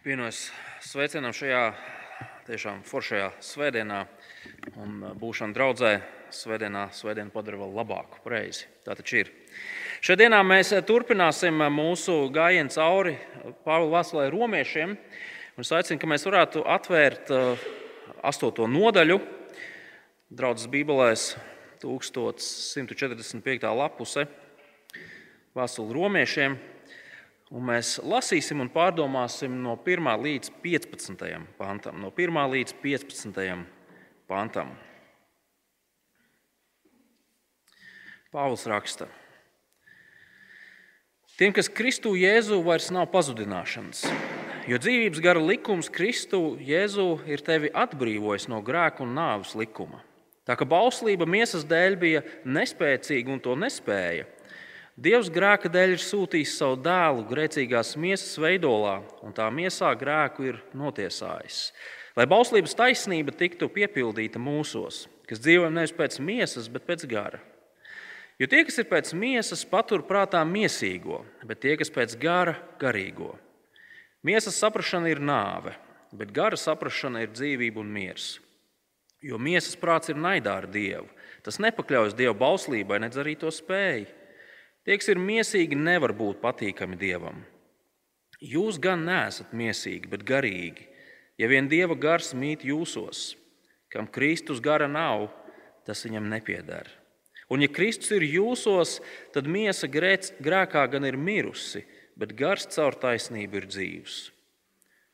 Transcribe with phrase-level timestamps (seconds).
[0.00, 0.46] Pievienojos
[0.80, 1.74] sveicienam šajā
[2.46, 3.98] tiešām foršajā svētdienā
[4.80, 5.90] un būšana draudzē.
[6.32, 8.64] Svētdienā svētdienu padara vēl labāku, pareizi.
[8.80, 9.30] Tā taču ir.
[10.00, 13.12] Šajā dienā mēs turpināsim mūsu gājienu cauri
[13.66, 14.96] Pāvila vēstulē romiešiem.
[15.60, 17.28] Es aicinu, ka mēs varētu atvērt
[18.24, 19.20] astoto nodaļu
[20.32, 21.36] draudzes Bībelēs
[21.84, 23.68] 1145.
[23.84, 24.24] lapuse
[25.52, 26.56] vēstuli romiešiem.
[27.50, 31.24] Un mēs lasīsim un pārdomāsim no 1 līdz 15.
[31.58, 31.98] pantam.
[31.98, 33.64] No 1 līdz 15.
[34.30, 34.70] pantam.
[38.30, 39.08] Pāvils raksta.
[41.40, 44.04] Tiem, kas Kristu Jēzu vairs nav pazudināšanas,
[44.70, 50.04] jo dzīvības gara likums Kristu Jēzu ir tevi atbrīvojis no grēka un nāves likuma.
[50.46, 54.28] Tā kā bauslība miesas dēļ bija nespēcīga un to nespēja,
[55.00, 60.58] Dievs grēka dēļ ir sūtījis savu dēlu grēcīgās miesas veidolā, un tā miesā grēku ir
[60.76, 61.70] notiesājis.
[62.18, 67.40] Lai bauslības taisnība tiktu piepildīta mūsos, kas dzīvojam nevis pēc miesas, bet pēc gara.
[68.36, 73.32] Jo tie, kas ir pēc miesas, patur prātā miesīgo, bet tie, kas pēc gara, garīgo.
[74.20, 75.78] Miesas saprāšana ir nāve,
[76.12, 78.34] bet gara saprāšana ir dzīvība un miers.
[79.24, 81.08] Jo miesas prāts ir naidā ar Dievu.
[81.40, 84.19] Tas nepakļaujas Dieva bauslībai, nedz arī to spēju.
[84.90, 87.44] Tie, kas ir miesīgi, nevar būt patīkami Dievam.
[88.42, 90.88] Jūs gan neesat miesīgi, bet garīgi.
[91.38, 93.36] Ja vien Dieva gars mīt jūsos,
[93.94, 95.28] kam Kristus gara nav,
[95.86, 96.90] tas viņam nepieder.
[97.46, 98.98] Un, ja Kristus ir jūsos,
[99.30, 101.84] tad miesa grēkā gan ir mirusi,
[102.18, 104.18] bet gars caur taisnību ir dzīvs.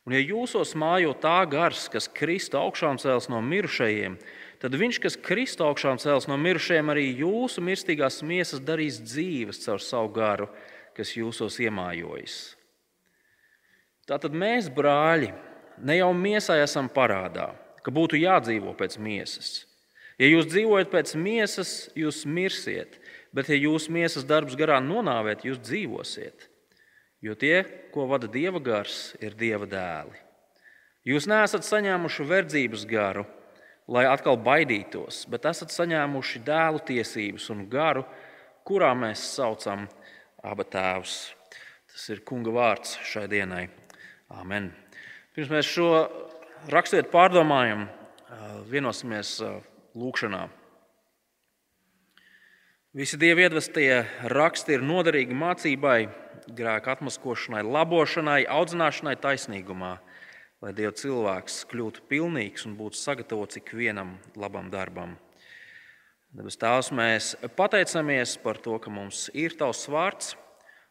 [0.08, 4.27] Un, ja jūsos mājo tā gars, kas Kristu augšām cēls no mirušajiem, tad
[4.62, 10.08] viņš, kas Kristu augšām cēls no mirušajiem, arī jūsu mirstīgās miesas darīs dzīves caur savu
[10.16, 10.48] garu,
[10.96, 12.56] kas jūsos iemājojas.
[14.06, 15.32] Tātad mēs, brāļi,
[15.82, 17.50] ne jau miesai esam parādā,
[17.84, 19.66] ka būtu jādzīvo pēc miesas.
[20.16, 22.97] Ja jūs dzīvojat pēc miesas, jūs mirsiet,
[23.36, 26.48] bet ja jūsu miesas darbs garā nonāvēt, jūs dzīvosiet.
[27.20, 30.16] Jo tie, ko vada dieva gars, ir dieva dēli.
[31.06, 33.26] Jūs neesat saņēmuši verdzības garu,
[33.88, 38.04] lai atkal baidītos, bet esat saņēmuši dēlu tiesības un garu,
[38.66, 39.86] kurā mēs saucam
[40.42, 41.19] abu tēvus.
[41.92, 43.66] Tas ir kunga vārds šai dienai.
[44.34, 44.72] Amen.
[45.36, 45.91] Pirms mēs šo
[46.72, 47.86] raksturiet pārdomājam,
[48.70, 49.38] vienosimies
[49.96, 50.46] lūkšanā.
[52.96, 55.98] Visi dievi iedvestie raksti ir noderīgi mācībai,
[56.56, 59.96] grēka atmaskošanai, labošanai, audzināšanai taisnīgumā,
[60.65, 65.17] lai Dieva cilvēks kļūtu pilnīgs un būtu sagatavots ikvienam labam darbam.
[66.37, 70.34] Debes Tēvs, mēs pateicamies par to, ka mums ir Tavs vārds,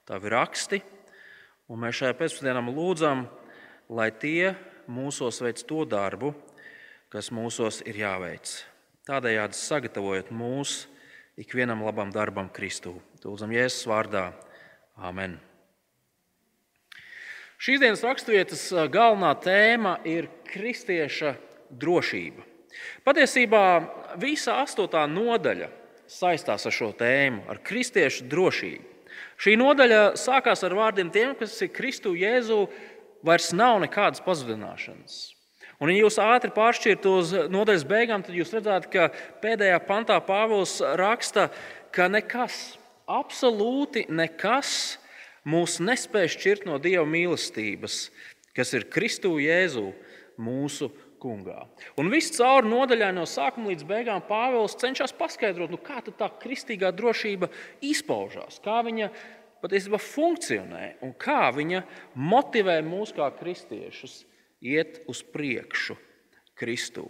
[0.06, 0.80] Tavi raksti,
[1.70, 3.26] un mēs šajā pēcpusdienā lūdzam,
[3.90, 4.53] lai tie
[4.86, 6.34] mūsos veic to darbu,
[7.09, 8.53] kas mūsos ir jāveic.
[9.09, 10.86] Tādējādi sagatavojot mūs
[11.42, 12.96] ikvienam labam darbam Kristū.
[13.26, 14.30] Lūdzam, Jēzus vārdā.
[15.02, 15.40] Amen.
[17.66, 21.31] Šīs dienas raksturvietas galvenā tēma ir kristieša
[21.74, 22.44] drošība.
[23.02, 23.62] Patiesībā
[24.22, 25.72] visa astotā nodaļa
[26.06, 28.84] saistās ar šo tēmu, ar kristiešu drošību.
[29.42, 32.68] Šī nodaļa sākās ar vārdiem tiem, kas ir Kristu Jēzu,
[33.26, 35.16] vairs nav nekādas pazudināšanas.
[35.82, 39.08] Un, ja jūs ātri pāršķirtu uz nodaļas beigām, tad jūs redzat, ka
[39.42, 41.47] pēdējā pantā Pāvils raksta,
[41.90, 42.76] ka nekas,
[43.09, 45.00] absolūti nekas
[45.47, 48.09] mūs nespēj šķirt no Dieva mīlestības,
[48.56, 49.91] kas ir Kristu Jēzu
[50.41, 50.89] mūsu
[51.22, 51.63] kungā.
[52.00, 56.91] Un viss cauri nodaļai no sākuma līdz beigām Pāvils cenšas paskaidrot, nu, kā tā kristīgā
[56.95, 57.50] drošība
[57.85, 59.09] izpaužās, kā viņa
[59.63, 64.23] patiesībā funkcionē un kā viņa motivē mūs kā kristiešus
[64.66, 65.97] iet uz priekšu
[66.55, 67.07] Kristū.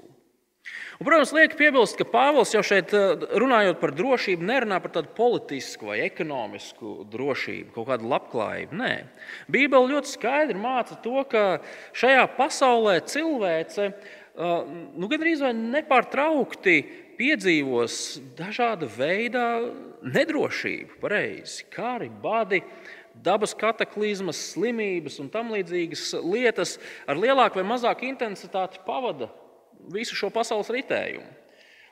[0.95, 2.93] Un, protams, liek piebilst, ka Pāvils jau šeit
[3.35, 8.77] runājot par drošību, nerunā par tādu politisku vai ekonomisku drošību, kaut kādu labklājību.
[8.79, 8.93] Nē,
[9.51, 11.43] Bībele ļoti skaidri māca to, ka
[11.99, 13.89] šajā pasaulē cilvēce
[14.95, 16.77] nu, gandrīz vai nepārtraukti
[17.19, 17.99] piedzīvos
[18.39, 19.45] dažāda veida
[20.03, 22.63] nedrošību, pareizi, kā arī badi,
[23.15, 29.29] dabas kataklizmas, slimības un tam līdzīgas lietas ar lielāku vai mazāku intensitāti pavada
[29.93, 31.27] visu šo pasaules ritējumu.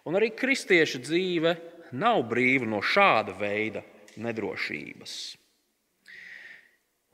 [0.09, 1.53] Un arī kristieša dzīve
[1.95, 3.83] nav brīva no šāda veida
[4.19, 5.13] nedrošības.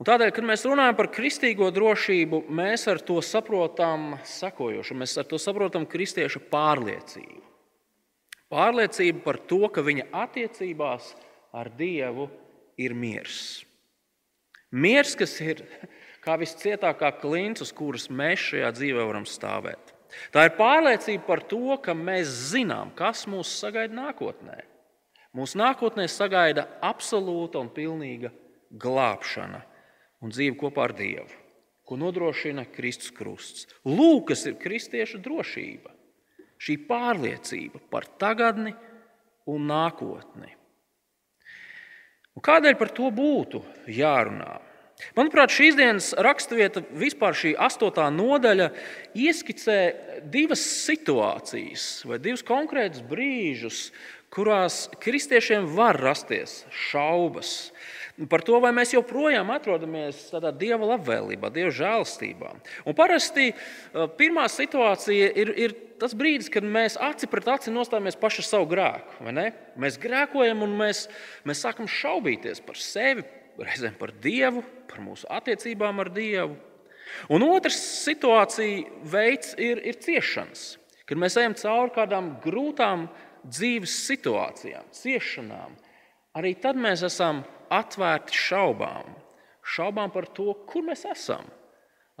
[0.00, 4.96] Un tādēļ, kad mēs runājam par kristīgo drošību, mēs ar to saprotam sekojošu.
[4.96, 7.42] Mēs ar to saprotam kristieša pārliecību.
[8.50, 11.12] Pārliecība par to, ka viņa attiecībās
[11.52, 12.30] ar Dievu
[12.80, 13.60] ir miers.
[14.72, 15.60] Miers, kas ir
[16.24, 19.92] kā viscietākā klints, uz kuras mēs šajā dzīvē varam stāvēt.
[20.34, 24.58] Tā ir pārliecība par to, ka mēs zinām, kas mūs sagaida nākotnē.
[25.36, 28.32] Mūsu nākotnē sagaida absolūta un pilnīga
[28.70, 29.62] glābšana
[30.20, 31.30] un dzīve kopā ar Dievu,
[31.86, 33.68] ko nodrošina Kristus krusts.
[33.86, 35.92] Lūk, kas ir kristiešu drošība,
[36.60, 38.74] šī pārliecība par tagadni
[39.50, 40.50] un nākotni.
[42.36, 44.58] Un kādēļ par to būtu jārunā?
[45.16, 48.70] Manuprāt, šīs dienas raksturvieta, vispār šī astotā nodaļa,
[49.16, 49.78] ieskicē
[50.32, 53.88] divas situācijas vai divus konkrētus brīžus,
[54.30, 57.70] kurās kristiešiem var rasties šaubas
[58.28, 62.50] par to, vai mēs joprojām atrodamies tādā dieva labvēlībā, dieva žēlstībā.
[62.84, 68.18] Un parasti uh, pirmā situācija ir, ir tas brīdis, kad mēs aci pret aci nostājamies
[68.20, 69.24] paši savu grēku.
[69.80, 71.06] Mēs grēkojam un mēs,
[71.48, 73.24] mēs sākam šaubīties par sevi,
[73.64, 76.56] reizēm par Dievu, par mūsu attiecībām ar Dievu.
[77.34, 80.76] Un otrs situācija veids ir, ir ciešanas,
[81.08, 83.08] kad mēs ejam cauri kādām grūtām
[83.42, 85.74] dzīves situācijām, ciešanām,
[86.38, 87.42] arī tad mēs esam
[87.72, 89.16] atvērti šaubām.
[89.70, 91.46] Šaubām par to, kur mēs esam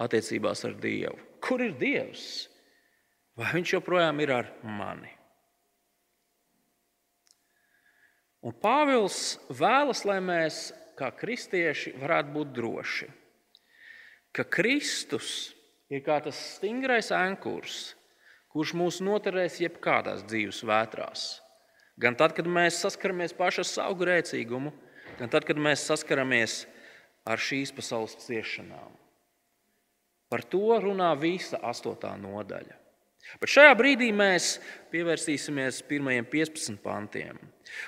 [0.00, 1.16] attiecībās ar Dievu.
[1.40, 2.48] Kur ir Dievs?
[3.38, 5.10] Vai Viņš joprojām ir ar mani?
[8.40, 10.70] Un Pāvils vēlas, lai mēs,
[11.00, 13.08] kā kristieši, varētu būt droši,
[14.36, 15.50] ka Kristus
[15.90, 17.94] ir kā tas stingrais ankurs,
[18.52, 21.28] kurš mūs noturēs jebkādās dzīves vētrās.
[22.00, 24.72] Gan tad, kad mēs saskaramies paši ar savu grēcīgumu,
[25.18, 26.64] gan tad, kad mēs saskaramies
[27.28, 28.94] ar šīs pasaules ciešanām.
[30.30, 32.76] Par to runā visa astotā nodaļa.
[33.40, 34.56] Bet šajā brīdī mēs
[34.90, 37.38] pievērsīsimies pirmajiem 15 pantiem.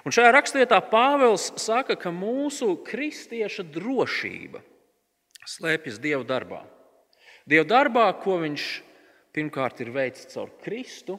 [0.07, 4.63] Un šajā raksturvietā Pāvils saka, ka mūsu kristieša drošība
[5.49, 6.63] slēpjas Dieva darbā.
[7.49, 8.67] Dieva darbā, ko viņš
[9.35, 11.19] pirmkārt ir veicis caur Kristu,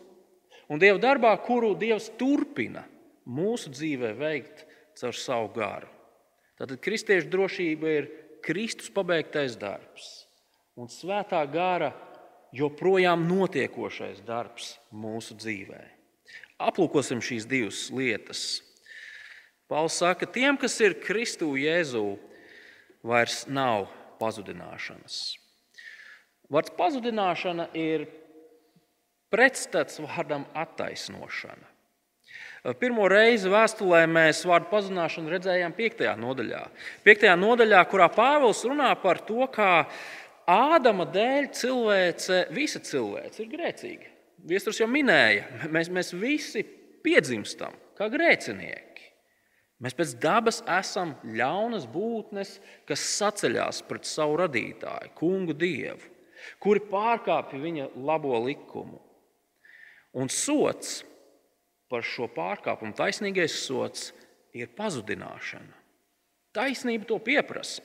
[0.72, 2.86] un Dieva darbā, kuru Dievs turpina
[3.28, 4.64] mūsu dzīvē veikt
[5.00, 5.90] caur savu garu.
[6.60, 8.10] Tātad kristiešu drošība ir
[8.46, 10.24] Kristus pabeigtais darbs
[10.80, 11.92] un svētā gara
[12.54, 15.82] joprojām notiekošais darbs mūsu dzīvē.
[16.64, 18.62] Aplūkosim šīs divas lietas.
[19.68, 22.06] Pauls saka, tiem, kas ir Kristu Jēzū,
[23.04, 23.88] vairs nav
[24.22, 25.22] pazudināšanas.
[26.54, 28.06] Vārds pazudināšana ir
[29.34, 31.72] pretstats vārdam attaisnošana.
[32.80, 36.04] Pirmo reizi vēstulē mēs vārdu pazudināšanu redzējām 5.
[36.22, 36.62] nodaļā.
[37.04, 37.26] 5.
[37.42, 39.72] nodaļā, kurā Pāvils runā par to, kā
[40.50, 44.10] Ādama dēļ cilvēce, visa cilvēce ir grēcīga.
[44.44, 46.66] Viesturs jau minēja, mēs, mēs visi
[47.04, 49.12] piedzimstam kā grēcinieki.
[49.84, 52.58] Mēs pēc dabas esam ļaunas būtnes,
[52.88, 56.14] kas saceļās pret savu radītāju, kungu dievu
[56.64, 59.00] kuri pārkāpja viņa labo likumu.
[60.14, 61.02] Un sots
[61.90, 64.12] par šo pārkāpumu, taisnīgais sots,
[64.54, 65.74] ir pazudināšana.
[66.54, 67.82] Taisnība to pieprasa.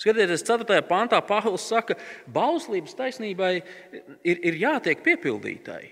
[0.00, 0.80] Skatieties, 4.
[0.88, 5.82] pāntā Pāvils saka, ka bauslības taisnībai ir, ir jātiek piepildītai.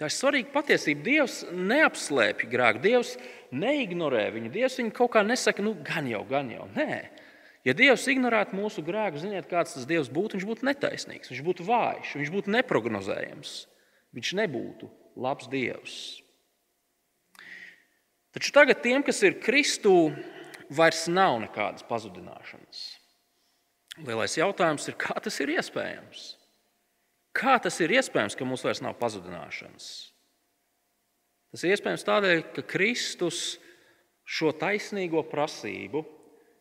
[0.00, 1.04] Tā ir svarīga patiesība.
[1.04, 3.18] Dievs neapslēpj grēku, Dievs
[3.52, 4.52] neignorē viņu.
[4.54, 6.64] Dievs viņu kaut kā nesaka, nu, gan jau, gan jau.
[6.78, 7.02] Nē,
[7.60, 11.66] Ja Dievs ignorētu mūsu grēku, ziniet, kāds tas Dievs būtu, viņš būtu netaisnīgs, viņš būtu
[11.68, 13.50] vājš, viņš būtu neparedzējams.
[14.16, 14.88] Viņš nebūtu
[15.20, 15.96] labs Dievs.
[18.34, 20.10] Taču tagad tiem, kas ir Kristū,
[20.70, 22.84] vairs nav nekādas pazudināšanas.
[24.06, 26.28] Lielais jautājums ir, kā tas ir iespējams?
[27.36, 29.88] Kā tas ir iespējams, ka mums vairs nav pazudināšanas?
[31.50, 33.58] Tas ir iespējams tādēļ, ka Kristus
[34.30, 36.04] šo taisnīgo prasību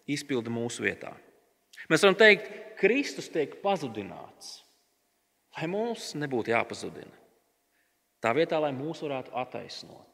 [0.09, 1.13] izpilda mūsu vietā.
[1.89, 2.49] Mēs varam teikt,
[2.79, 4.59] Kristus tiek pazudināts,
[5.57, 7.13] lai mums nebūtu jāpazudina.
[8.19, 10.05] Tā vietā, lai mūs varētu attaisnot.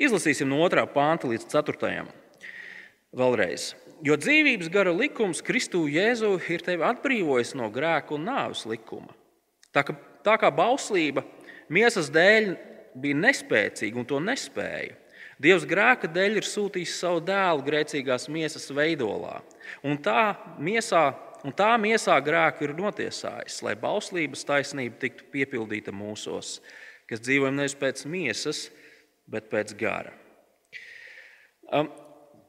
[0.00, 0.86] Izlasīsim no 2.
[0.94, 2.06] pānta līdz 4.
[3.16, 3.72] Vēlreiz.
[4.06, 9.12] Jo dzīvības gara likums Kristū Jēzu ir tevi atbrīvojis no grēka un nāves likuma.
[9.74, 11.24] Tā kā, tā kā bauslība
[11.68, 12.54] miesas dēļ
[13.00, 14.96] bija nespēcīga un to nespēja,
[15.40, 19.38] Dievs grēka dēļ ir sūtījis savu dēlu grēcīgās miesas veidolā,
[19.80, 21.14] un tā miesā,
[21.48, 26.58] un tā miesā grēku ir notiesājis, lai bauslības taisnība tiktu piepildīta mūsos,
[27.08, 28.66] kas dzīvojam nevis pēc miesas,
[29.24, 30.12] bet pēc gara.
[31.72, 31.88] Um,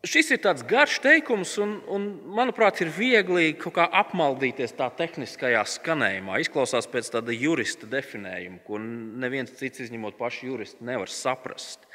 [0.01, 6.39] Šis ir tāds garš teikums, un, un manuprāt, ir viegli apmaldīties tā tehniskajā skanējumā.
[6.41, 11.86] Izklausās pēc tāda jurista definējuma, ko neviens cits, izņemot pašu juristu, nevar saprast.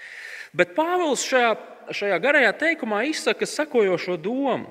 [0.54, 1.50] Bet Pāvils šajā,
[1.98, 4.70] šajā garajā teikumā izsaka sekojošo domu.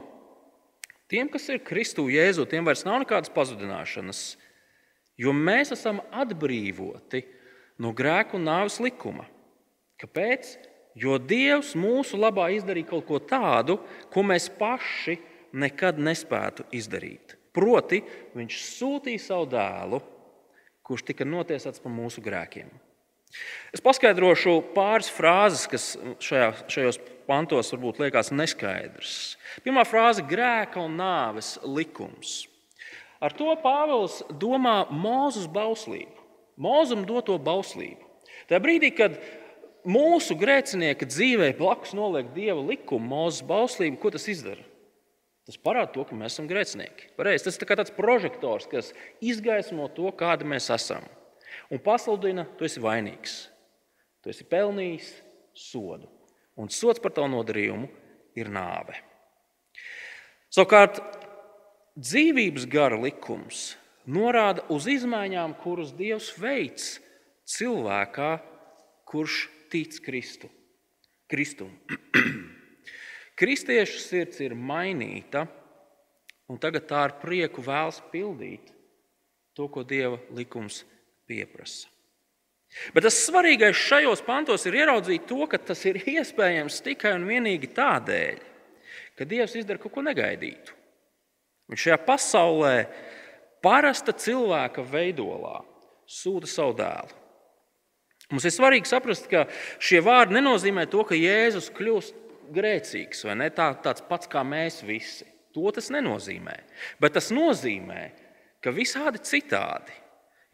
[1.11, 4.21] Tiem, kas ir Kristu Jēzu, tiem vairs nav nekādas pazudināšanas,
[5.19, 7.25] jo mēs esam atbrīvoti
[7.83, 9.27] no grēku un nāves likuma.
[9.99, 10.55] Kāpēc?
[10.95, 13.79] Jo Dievs mūsu labā izdarīja kaut ko tādu,
[14.13, 15.17] ko mēs paši
[15.55, 17.35] nekad nespētu izdarīt.
[17.55, 18.01] Proti,
[18.35, 20.01] Viņš sūtīja savu dēlu,
[20.85, 22.71] kurš tika notiesāts par mūsu grēkiem.
[23.75, 25.85] Es paskaidrošu pāris frāzes, kas
[26.23, 29.35] šajā, šajos pantos varbūt liekas neskaidrs.
[29.65, 32.47] Pirmā frāze- grēka un nāves likums.
[33.21, 36.23] Ar to Pāvils domā Mūzes bauslību,
[36.59, 38.03] Mūzum doto bauslību.
[38.47, 39.19] Tajā brīdī, kad
[39.89, 44.63] mūsu grēcinieka dzīvē blakus noliek dieva likumu, Mūzes bauslību, ko tas izdara?
[45.45, 47.11] Tas parāda to, ka mēs esam grēcinieki.
[47.17, 48.89] Pareiz, tas ir tāds prožektors, kas
[49.21, 51.05] izgaismo to, kādi mēs esam.
[51.69, 53.35] Un pasludina, tu esi vainīgs.
[54.25, 55.11] Tu esi pelnījis
[55.53, 56.09] sodu.
[56.57, 57.89] Un sots par tavu nodarījumu
[58.39, 58.97] ir nāve.
[60.49, 60.97] Savukārt,
[61.99, 63.75] dzīvības gara likums
[64.07, 66.95] norāda uz izmaiņām, kuras Dievs veids
[67.49, 68.37] cilvēkā,
[69.05, 70.49] kurš tic Kristu.
[71.27, 71.71] Kristum.
[73.39, 75.43] Kristiešu sirds ir mainīta,
[76.47, 78.71] un tagad tā ar prieku vēlas pildīt
[79.57, 80.83] to, ko Dieva likums
[81.27, 81.89] pieprasa.
[82.95, 87.71] Bet tas svarīgais šajos pantos ir ieraudzīt to, ka tas ir iespējams tikai un vienīgi
[87.75, 88.39] tādēļ,
[89.19, 90.75] ka Dievs izdara kaut ko negaidītu.
[91.71, 92.73] Viņš šajā pasaulē,
[93.63, 95.59] parasta cilvēka veidolā,
[96.07, 97.24] sūta savu dēlu.
[98.31, 99.45] Mums ir svarīgi saprast, ka
[99.77, 102.23] šie vārdi nenozīmē to, ka Jēzus kļūst
[102.55, 105.27] grēcīgs vai ne tā, tāds pats kā mēs visi.
[105.55, 106.55] To tas nenozīmē.
[106.99, 108.09] Bet tas nozīmē,
[108.63, 109.93] ka visādi citādi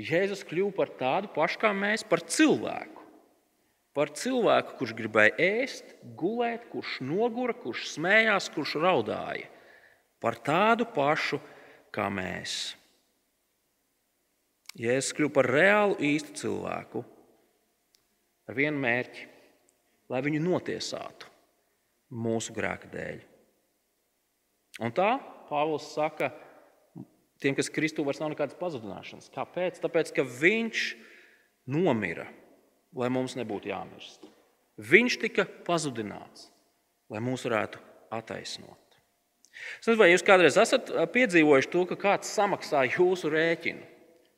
[0.01, 2.99] Jēzus kļuva par tādu pašu kā mēs, par cilvēku.
[3.95, 9.49] Par cilvēku, kurš gribēja ēst, gulēt, kurš nogura, kurš smējās, kurš raudāja.
[10.23, 11.41] Par tādu pašu
[11.93, 12.75] kā mēs.
[14.79, 17.03] Jēzus kļuva par reālu īstu cilvēku
[18.51, 19.27] ar vienu mērķi,
[20.11, 21.29] lai viņu notiesātu
[22.11, 23.21] mūsu grēka dēļ.
[24.83, 25.13] Un tā
[25.51, 26.29] Pāvils saka,
[27.43, 29.31] tiem, kas Kristū vairs nav nekādas pazudināšanas.
[29.33, 29.81] Kāpēc?
[29.83, 30.83] Tāpēc, ka viņš
[31.71, 32.27] nomira,
[32.95, 34.27] lai mums nebūtu jāmirst.
[34.79, 36.47] Viņš tika pazudināts,
[37.11, 37.81] lai mūs varētu
[38.15, 38.79] attaisnot.
[39.51, 43.91] Es nezinu, vai jūs kādreiz esat piedzīvojuši to, ka kāds samaksā jūsu rēķinu.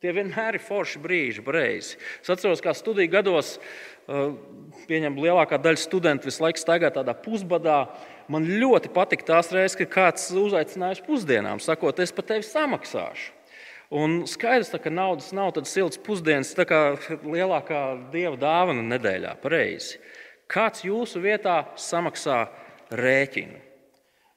[0.04, 1.96] Tie vienmēr ir forši brīži, pareizi.
[2.20, 3.54] Es atceros, kā studiju gados,
[4.06, 7.84] pieņem lielākā daļa studentu visu laiku staigā tādā pusbadā.
[8.28, 13.32] Man ļoti patika tās reizes, kad kāds uzaicināja uz pusdienām, sakot, es par tevi samaksāšu.
[13.94, 16.80] Un skaidrs, ka naudas nav tādas siltas pusdienas, tā kā
[17.22, 17.82] lielākā
[18.14, 19.36] dieva dāvana nedēļā.
[19.42, 20.00] Pareizi.
[20.50, 22.46] Kāds jūsu vietā samaksā
[22.90, 23.60] rēķinu?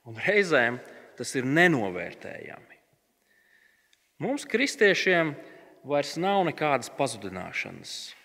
[0.08, 0.78] Un reizēm
[1.18, 2.78] tas ir nenovērtējami.
[4.24, 5.34] Mums, kristiešiem,
[5.88, 8.17] vairs nav nekādas pazudināšanas.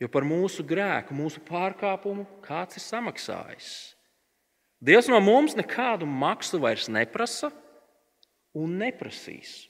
[0.00, 3.70] Jo par mūsu grēku, mūsu pārkāpumu kāds ir samaksājis.
[4.84, 7.48] Dievs no mums nekādu maksu vairs neprasa
[8.56, 9.64] un neprasīs.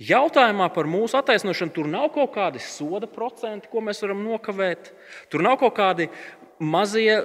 [0.00, 4.94] Jautājumā par mūsu attaisnošanu tur nav kaut kādi soda procenti, ko mēs varam nokavēt.
[5.30, 6.08] Tur nav kaut kādi
[6.60, 7.18] mazie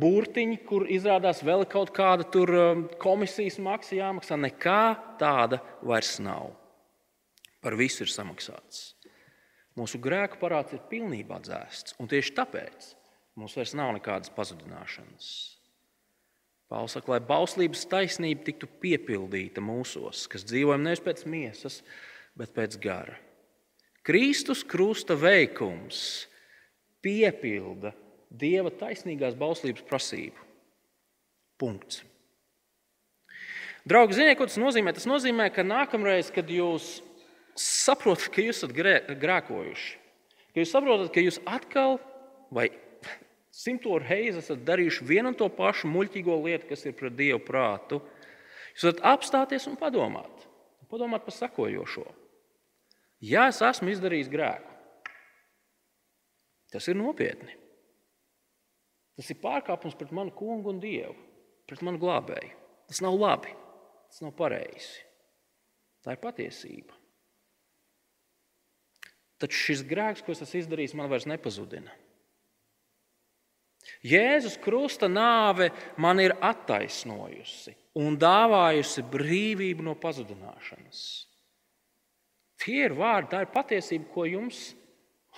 [0.00, 4.38] burtiņi, kur izrādās vēl kaut kāda um, komisijas maksa jāmaksā.
[4.38, 4.84] Nekā
[5.18, 6.52] tāda vairs nav.
[7.60, 8.94] Par visu ir samaksāts.
[9.80, 12.90] Mūsu grēku parāds ir pilnībā dzēsts, un tieši tāpēc
[13.40, 15.30] mums vairs nav nekādas pazudināšanas.
[16.70, 21.80] Pāvils saka, lai bauslības taisnība tiktu piepildīta mūsos, kas dzīvojam nevis pēc miesas,
[22.38, 23.16] bet pēc gara.
[24.06, 26.28] Kristus krusta veikums
[27.04, 27.94] piepilda
[28.30, 30.44] Dieva taisnīgās bauslības prasību.
[31.58, 32.04] Punkts.
[33.90, 34.92] Draugi, ziniet, ko tas nozīmē?
[34.94, 37.00] Tas nozīmē, ka nākamreiz, kad jūs
[37.60, 38.74] saprotat, ka jūs esat
[39.20, 39.90] grēkojuši.
[40.50, 41.98] Ka jūs saprotat, ka jūs atkal
[42.54, 42.68] vai
[43.62, 48.00] simto reizi esat darījuši vienu un to pašu muļķīgo lietu, kas ir pret Dievu prātu.
[48.74, 50.46] Jūs varat apstāties un padomāt.
[50.90, 52.08] Padomāt par sakojošo.
[53.22, 54.70] Ja es esmu izdarījis grēku,
[56.72, 57.52] tas ir nopietni.
[59.20, 61.12] Tas ir pārkāpums pret manu kungu un dievu,
[61.68, 62.54] pret manu glābēju.
[62.88, 63.52] Tas nav labi,
[64.08, 65.04] tas nav pareizi.
[66.00, 66.96] Tā ir patiesība.
[69.40, 71.92] Taču šis grēks, ko es esmu izdarījis, man vairs nepazudina.
[74.04, 75.70] Jēzus krusta nāve
[76.00, 81.00] man ir attaisnojusi un dāvājusi brīvību no pazudināšanas.
[82.60, 84.70] Tie ir vārdi, tā ir patiesība, ko jums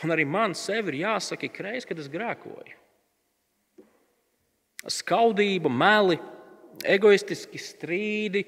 [0.03, 2.79] un arī man sev ir jāsaka ik reiz, kad es grēkoju.
[4.91, 6.17] Skaudība, meli,
[6.83, 8.43] egoistiski strīdi,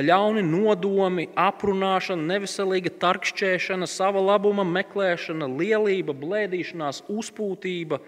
[0.00, 7.98] ļauni nodomi, aprunāšana, neveselīga tarkšķēšana, sava labuma meklēšana, lielība, blēdīšanās, uzpūtība,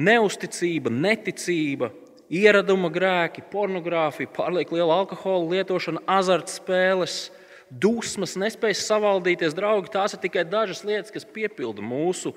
[0.00, 1.90] neusticība, neticība,
[2.32, 7.26] ieraduma grēki, pornogrāfija, pārlieku liela alkohola lietošana, azartspēles,
[7.68, 9.56] dusmas, nespējas savaldīties.
[9.56, 12.32] Draugi, tās ir tikai dažas lietas, kas piepilda mūsu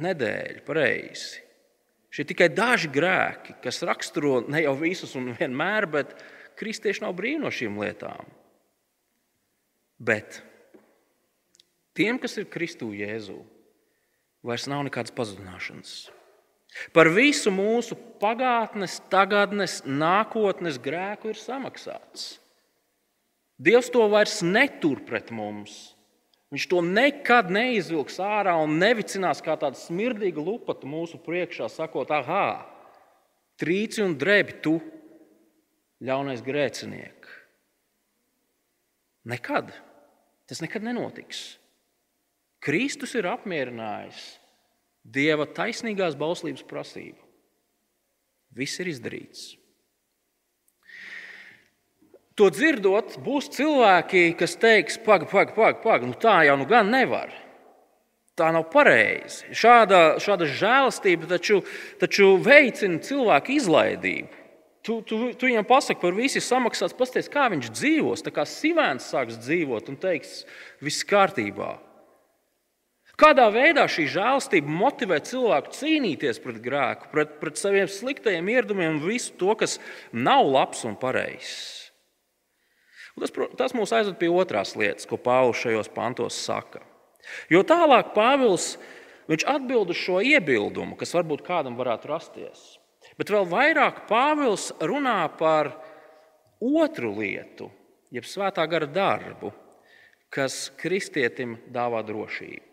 [0.00, 1.44] nedēļu pareizi.
[2.08, 6.16] Šie tikai daži grēki, kas raksturo ne jau visus un vienmēr, bet
[6.58, 8.28] kristieši nav brīvi no šīm lietām.
[9.98, 10.40] Bet
[11.98, 13.40] tiem, kas ir Kristū Jēzū,
[14.46, 15.96] vairs nav nekādas pazudināšanas.
[16.94, 22.36] Par visu mūsu pagātnes, tagadnes, nākotnes grēku ir samaksāts.
[23.58, 25.96] Dievs to vairs netur pret mums.
[26.54, 32.62] Viņš to nekad neizvilks ārā un nevicinās kā tādu smirdīgu lupatu mūsu priekšā, sakot, ah,
[33.60, 34.78] trīci un drebi tu,
[36.04, 37.36] ļaunais grēcinieks.
[39.28, 39.72] Nekad.
[40.48, 41.58] Tas nekad nenotiks.
[42.64, 44.22] Kristus ir apmierinājis
[45.08, 47.20] Dieva taisnīgās bauslības prasību.
[48.56, 49.44] Viss ir izdarīts.
[52.38, 56.90] To dzirdot, būs cilvēki, kas teiks, pagaidi, pagaidi, pagaidi, pag, nu tā jau nu gan
[56.92, 57.32] nevar.
[58.38, 59.48] Tā nav pareizi.
[59.50, 61.64] Šāda, šāda žēlastība taču,
[61.98, 64.44] taču veicina cilvēku izlaidību.
[64.86, 68.22] Tu, tu, tu viņam pasaki, par visu samaksāts, pasties, kā viņš dzīvos.
[68.24, 70.44] Tā kā sivēns sāks dzīvot un teiks,
[70.84, 71.74] viss kārtībā.
[73.18, 79.02] Kādā veidā šī žēlastība motivē cilvēku cīnīties pret grēku, pret, pret saviem sliktajiem ieradumiem un
[79.02, 79.80] visu to, kas
[80.14, 81.90] nav labs un pareizs?
[83.16, 86.84] Un tas, tas mūs aizved pie otrās lietas, ko Pāvils šajos pantos saka.
[87.50, 88.76] Jo tālāk Pāvils
[89.26, 92.77] atbild uz šo iebildumu, kas varbūt kādam varētu rasties.
[93.18, 95.72] Bet vēl vairāk Pāvils runā par
[96.62, 97.70] otru lietu,
[98.14, 99.50] jeb svētā gara darbu,
[100.30, 102.68] kas kristietim dāvā drošību.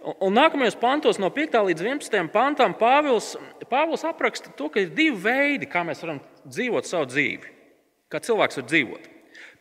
[0.05, 1.55] Un nākamajos pantos, no 5.
[1.65, 2.27] līdz 11.
[2.29, 3.31] pantam, Pāvils,
[3.65, 7.49] Pāvils apraksta to, ka ir divi veidi, kā mēs varam dzīvot savu dzīvi.
[8.13, 9.07] Kā cilvēks var dzīvot.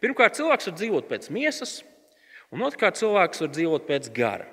[0.04, 1.78] Pirmkārt, cilvēks var dzīvot pēc miesas,
[2.52, 4.50] un otrkārt, cilvēks var dzīvot pēc gara.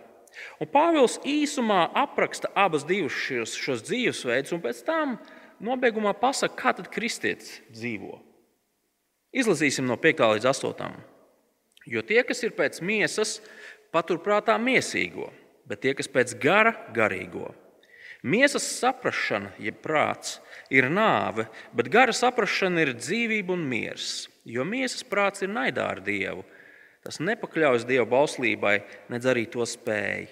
[0.64, 5.18] Un Pāvils īsumā apraksta abas šos, šos dzīvesveidus, un pēc tam
[5.60, 8.16] nobeigumā pasaka, kā tad kristietis dzīvo.
[9.36, 10.24] Izlasīsim no 5.
[10.38, 10.96] līdz 8.
[11.92, 13.42] Jo tie, kas ir pēc miesas,
[13.92, 15.34] paturprātā miesīgo,
[15.72, 17.54] bet tie, kas pēc gara, garīgo.
[18.22, 24.28] Miesas saprāšana, jeb prāts, ir nāve, bet gara saprāšana ir dzīvība un miers.
[24.46, 26.44] Jo miesas prāts ir naidā ar Dievu,
[27.02, 28.76] Tas nepakļaujas Dieva bauslībai,
[29.10, 30.28] nedz arī to spēj.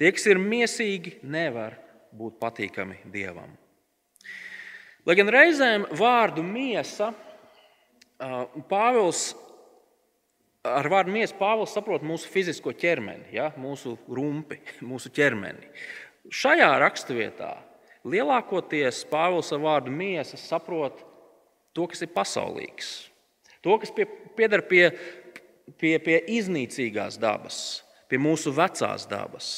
[0.00, 1.76] Tie, kas ir mīsīgi, nevar
[2.16, 3.52] būt patīkami Dievam.
[5.06, 7.12] Lai gan reizēm vārdu miesa,
[8.68, 9.30] Pāvils
[10.66, 13.50] ar vārdu miesa Pāvils saprot mūsu fizisko ķermeni, ja?
[13.60, 15.70] mūsu rumpi, mūsu ķermeni.
[16.30, 17.54] Šajā raksturvietā
[18.08, 21.04] lielākoties Pāvils ar vārdu miesa saprot
[21.76, 22.92] to, kas ir pasaulīgs,
[23.62, 24.88] to, kas pie, pieder pie
[25.78, 29.50] pie, pie iznīcīgās dabas, pie mūsu vecās dabas,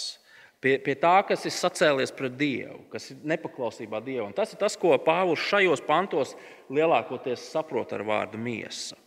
[0.62, 4.34] pie, pie tā, kas ir sacēlies pret Dievu, kas ir nepaklausībā Dievam.
[4.36, 6.36] Tas ir tas, ko Pāvils šajos pantos
[6.72, 8.98] lielākoties saprot ar vārdu miesa.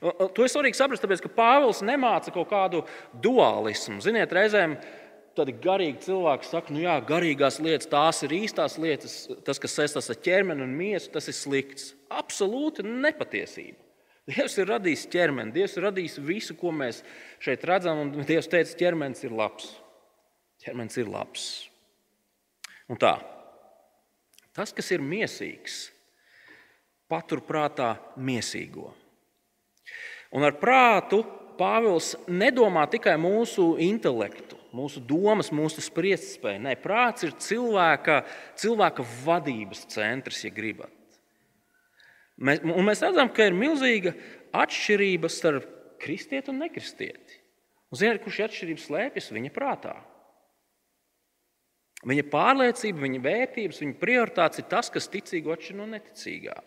[0.00, 2.82] To ir svarīgi saprast, tāpēc, ka Pāvils nemāca kaut kādu
[3.24, 4.00] dualismu.
[4.04, 4.76] Ziniet, reizēm
[5.36, 10.08] tādi garīgi cilvēki saka, nu jā, garīgās lietas, tās ir īstās lietas, tas, kas saistās
[10.12, 11.90] ar ķermeni un miesu, tas ir slikts.
[12.08, 13.82] Absolūti nepatiesība.
[14.26, 17.02] Dievs ir radījis ķermeni, Dievs ir radījis visu, ko mēs
[17.42, 19.68] šeit redzam, un Dievs teica, ķermenis ir labs.
[20.64, 21.44] Ķermenis ir labs.
[22.90, 23.14] Un tā,
[24.56, 25.78] tas, kas ir mīsīgs,
[27.10, 28.90] paturprātā mīsīgo.
[30.36, 31.22] Un ar prātu
[31.56, 36.60] Pāvils nedomā tikai mūsu intelektu, mūsu domas, mūsu spriestspēju.
[36.66, 38.18] Nē, prāts ir cilvēka,
[38.60, 40.92] cilvēka vadības centrs, ja gribat.
[42.36, 44.12] Mēs, mēs redzam, ka ir milzīga
[44.52, 45.70] atšķirība starp
[46.02, 47.40] kristieti un nekristieti.
[47.88, 49.32] Un ziniet, kur šī atšķirība slēpjas?
[49.32, 49.94] Viņa prātā.
[52.06, 56.58] Viņa pārliecība, viņa vērtības, viņa prioritātes ir tas, kas ticīgo atšķir no neticīgā.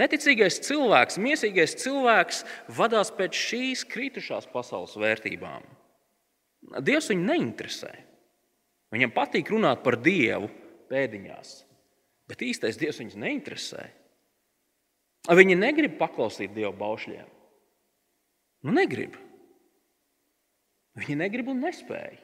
[0.00, 5.66] Neticīgais cilvēks, mīsīgais cilvēks vadās pēc šīs kritušās pasaules vērtībām.
[6.80, 7.90] Dievs viņu neinteresē.
[8.92, 10.48] Viņam patīk runāt par Dievu
[10.92, 11.52] pēdiņās,
[12.28, 13.84] bet īstais Dievs viņus neinteresē.
[15.32, 17.28] Viņi negrib paklausīt Dieva baušļiem.
[18.64, 19.16] Nu, negrib.
[20.98, 22.20] Viņi negrib un nespēja.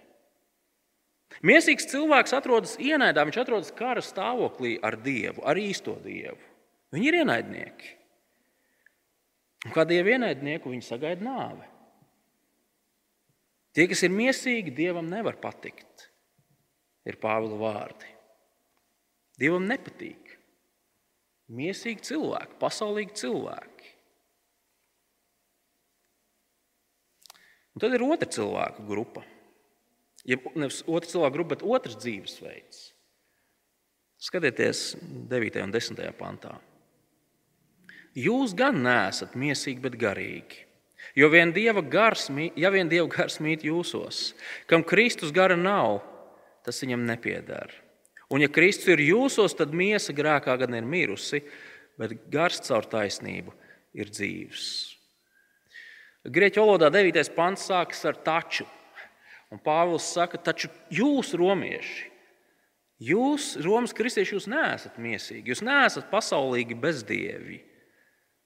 [1.44, 6.40] Miesīgs cilvēks atrodas ienaidā, viņš atrodas kara stāvoklī ar Dievu, ar īsto Dievu.
[6.94, 7.94] Viņi ir ienaidnieki.
[9.66, 11.66] Un kā Dieva ienaidnieku viņi sagaida nāvi.
[13.76, 16.08] Tie, kas ir miesīgi, Dievam nevar patikt,
[17.06, 18.08] ir Pāvila vārdi.
[19.38, 20.34] Dievam nepatīk.
[21.54, 23.92] Miesīgi cilvēki, pasaulīgi cilvēki.
[27.72, 29.22] Un tad ir otra cilvēku grupa.
[30.28, 32.80] Ja nevis otra cilvēka grupa, bet otrs dzīvesveids.
[34.18, 34.96] Skatieties,
[35.30, 35.62] 9.
[35.62, 36.02] un 10.
[36.18, 36.56] pantā.
[38.16, 40.64] Jūs gan neesat mīsīgi, bet garīgi.
[41.18, 44.32] Jo vien dieva gars, ja vien dieva gars mīt jūsos,
[44.70, 46.00] kam Kristus gara nav,
[46.66, 47.74] tas viņam nepiedara.
[48.28, 51.40] Un ja Kristus ir jūsos, tad miesa grēkā gan ir mirusi,
[51.98, 53.54] bet gars caur taisnību
[53.96, 54.66] ir dzīves.
[56.28, 57.30] Grieķu valodā 9.
[57.36, 58.66] pants sākas ar taču.
[59.48, 62.10] Un Pāvils saka, taču jūs, romieši,
[63.00, 67.62] jūs, Romas kristieši, jūs neesat miesīgi, jūs neesat pasaulīgi bezdievi,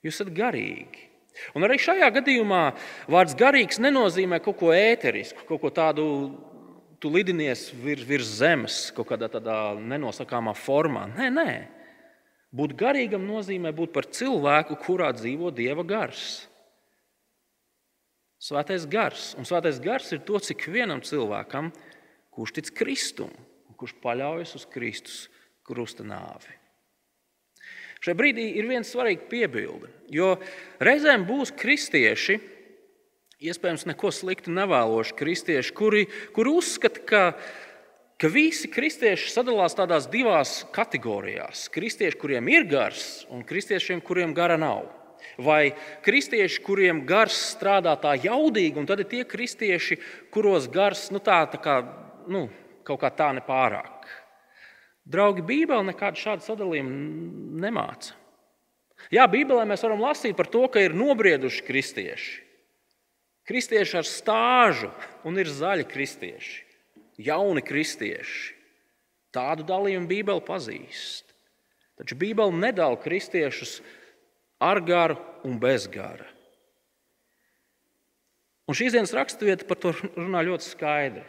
[0.03, 1.09] jūs esat garīgi.
[1.57, 2.63] Un arī šajā gadījumā
[3.11, 6.05] vārds garīgs nenozīmē kaut ko ēterisku, kaut ko tādu,
[7.01, 11.07] tu lidinies virs, virs zemes, kaut kādā tādā nenosakāmā formā.
[11.17, 11.53] Nē, nē.
[12.53, 16.45] Būt garīgam nozīmē būt par cilvēku, kurā dzīvo dieva gars.
[18.43, 19.31] Svētais gars.
[19.39, 21.71] Un svētais gars ir to, cik vienam cilvēkam,
[22.35, 23.33] kurš tic Kristum,
[23.79, 25.23] kurš paļaujas uz Kristus
[25.67, 26.62] krusta nāvi.
[28.03, 30.35] Šajā brīdī ir viena svarīga piebilde, jo
[30.83, 32.41] reizēm būs kristieši,
[33.43, 37.23] iespējams, neko sliktu nevēloši kristieši, kuri, kuri uzskata, ka,
[38.19, 41.69] ka visi kristieši sadalās tādās divās kategorijās.
[41.75, 44.89] Kristieši, kuriem ir gars, un kristiešiem, kuriem gara nav.
[45.39, 45.71] Vai
[46.03, 50.01] kristieši, kuriem gars strādā tā jaudīgi, un tad ir tie kristieši,
[50.35, 51.79] kuros gars nu, tā, tā kā,
[52.27, 52.49] nu,
[52.83, 54.11] kaut kā tā nepārāk.
[55.09, 58.15] Draugi, Bībele nekādu šādu sadalījumu nemāca.
[59.11, 62.37] Jā, Bībelē mēs varam lasīt par to, ka ir nobrieduši kristieši.
[63.49, 64.93] Kristieši ar stāžu
[65.27, 66.61] un ir zaļi kristieši,
[67.27, 68.55] jauni kristieši.
[69.35, 71.33] Tādu dalījumu Bībele pazīst.
[71.99, 73.81] Taču Bībele nedala kristiešus
[74.63, 76.29] ar garu un bez gara.
[78.71, 81.25] Un šīs dienas raksturvieta par to runā ļoti skaidri.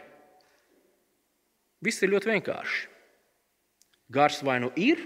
[1.84, 2.93] Viss ir ļoti vienkārši.
[4.12, 5.00] Gars vai nu ir,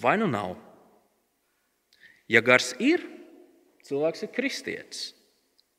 [0.00, 0.56] vai nu nav.
[2.28, 3.04] Ja gars ir,
[3.88, 5.02] cilvēks ir kristietis,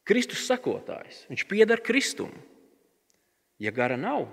[0.09, 2.31] Kristus sekotājs, viņš pieder Kristum.
[3.61, 4.25] Ja gara nav,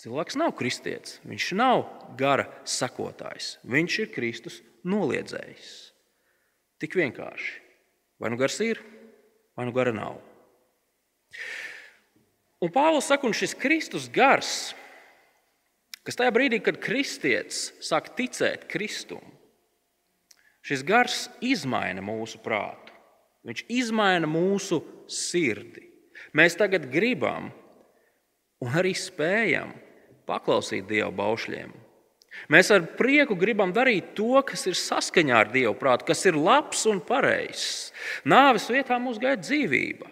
[0.00, 1.84] cilvēks nav kristietis, viņš nav
[2.18, 5.92] gara sekotājs, viņš ir Kristus noliedzējs.
[6.82, 7.58] Tik vienkārši.
[8.18, 8.80] Vai nu gars ir,
[9.54, 10.18] vai nu gara nav.
[12.58, 14.72] Un Pāvils saka, un šis Kristus gars,
[16.08, 19.20] kas tajā brīdī, kad kristietis sāk ticēt Kristum,
[20.64, 22.94] šis gars izmaina mūsu prātu.
[23.44, 25.84] Viņš izmaina mūsu sirdi.
[26.36, 27.52] Mēs tagad gribam
[28.64, 29.70] un arī spējam
[30.28, 31.70] paklausīt Dieva baušļiem.
[32.52, 36.84] Mēs ar prieku gribam darīt to, kas ir saskaņā ar Dievu prātu, kas ir labs
[36.88, 37.90] un pareizs.
[38.28, 40.08] Nāves vietā mums gaida dzīvība,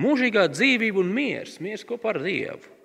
[0.00, 2.79] mūžīgā dzīvība un miers, miers kopā ar Dievu.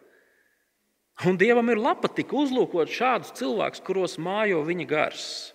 [1.23, 5.54] Un Dievam ir patīk uzlūkot šādus cilvēkus, kuros mājo viņa gars.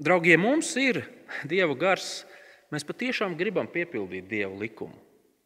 [0.00, 1.04] Draugi, ja mums ir
[1.44, 2.24] Dieva gars,
[2.72, 4.96] mēs patiešām gribam piepildīt Dieva likumu,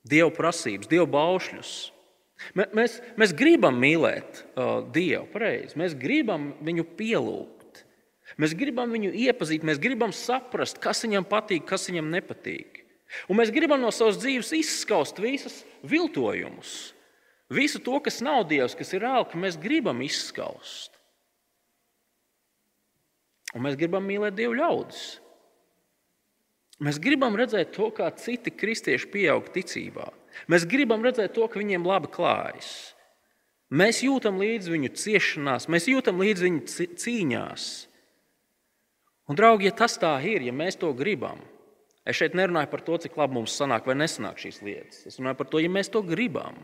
[0.06, 1.74] Dieva prasības, Dieva baušļus.
[2.54, 5.74] Mēs, mēs gribam mīlēt uh, Dievu, pareizi.
[5.80, 7.82] Mēs gribam viņu pielūgt.
[8.38, 12.84] Mēs gribam viņu iepazīt, mēs gribam saprast, kas viņam patīk, kas viņam nepatīk.
[13.28, 16.92] Un mēs gribam no savas dzīves izskaust visus viltojumus.
[17.48, 20.92] Visu to, kas nav Dievs, kas ir ēlka, mēs gribam izskaust.
[23.56, 25.06] Un mēs gribam mīlēt Dievu ļaudis.
[26.84, 30.12] Mēs gribam redzēt to, kā citi kristieši pieaug ticībā.
[30.52, 32.70] Mēs gribam redzēt to, ka viņiem labi klājas.
[33.68, 37.64] Mēs jūtam līdzi viņu ciešanās, mēs jūtam līdzi viņu cīņās.
[39.28, 41.42] Un, draugi, ja tas tā ir, ja mēs to gribam,
[42.08, 45.02] Es šeit nerunāju par to, cik labi mums sanāk vai nesanāk šīs lietas.
[45.10, 46.56] Es runāju par to, ja mēs to gribam,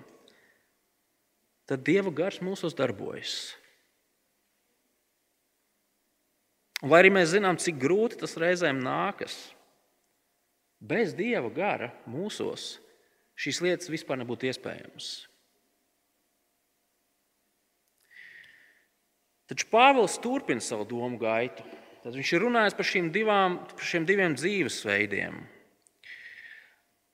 [1.68, 3.52] tad Dieva gars mūsos darbojas.
[6.85, 9.37] Un lai arī mēs zinām, cik grūti tas reizēm nākas,
[10.80, 12.74] bez Dieva gara mūsos
[13.40, 15.12] šīs lietas vispār nebūtu iespējamas.
[19.48, 21.64] Taču Pāvils turpina savu domu gaitu.
[22.04, 25.38] Tad viņš ir runājis par, divām, par šiem diviem dzīvesveidiem.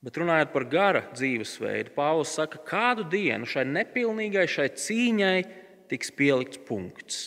[0.03, 5.37] Bet runājot par gara dzīvesveidu, Pāvils saka, kādu dienu šai nepilnīgai, šai cīņai
[5.93, 7.21] tiks pielikts punkts.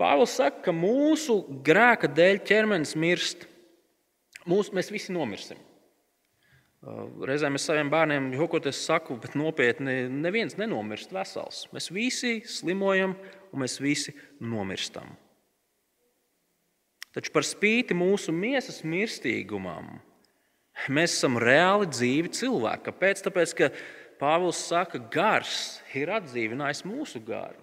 [0.00, 3.44] Pāvils saka, ka mūsu grēka dēļ ķermenis mirst.
[4.48, 5.60] Mūs, mēs visi nomirsim.
[6.80, 11.66] Reizēm es saviem bērniem jokoties saku, bet nopietni neviens nenomirst vesels.
[11.74, 13.12] Mēs visi slimojam
[13.52, 15.12] un mēs visi nomirstam.
[17.14, 19.96] Taču par spīti mūsu miesas mirstīgumam,
[20.88, 22.86] mēs esam reāli dzīvi cilvēki.
[22.86, 23.24] Kāpēc?
[23.26, 23.70] Tāpēc, ka
[24.20, 27.58] Pāvils saka, ka gars ir atdzīvinājis mūsu garu.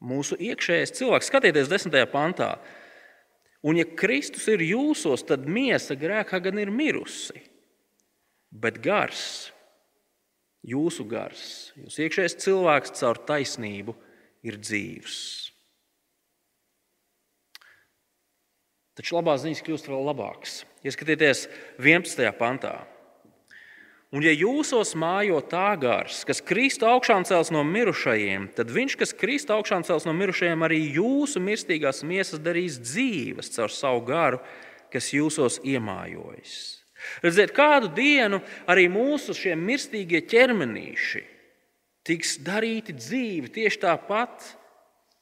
[0.00, 2.50] Mūsu iekšējais cilvēks, skatieties, desmitajā pantā.
[3.64, 7.42] Un, ja Kristus ir jūsos, tad miesa grēkā gan ir mirusi.
[8.50, 9.50] Bet gars,
[10.66, 11.42] jūsu gars,
[11.76, 13.96] jūsu iekšējais cilvēks caur taisnību
[14.44, 15.18] ir dzīvs.
[19.00, 20.58] Taču labās ziņas kļūst vēl labākas.
[20.84, 21.46] Ieskatieties
[21.80, 22.20] 11.
[22.36, 22.74] pantā.
[24.12, 29.16] Un, ja jūsos mājo tā gars, kas Kristu augšām cels no mirušajiem, tad viņš, kas
[29.16, 34.42] Kristu augšām cels no mirušajiem, arī jūsu mirstīgās miesas darīs dzīves caur savu garu,
[34.92, 36.58] kas jūsos iemājojas.
[37.24, 41.24] Redziet, kādu dienu arī mūsu mirstīgie ķermenīši
[42.04, 44.52] tiks darīti dzīvi tieši tāpat,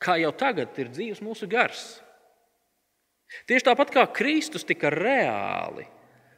[0.02, 2.00] kā jau tagad ir dzīves mūsu gars.
[3.48, 5.84] Tieši tāpat kā Kristus tika reāli,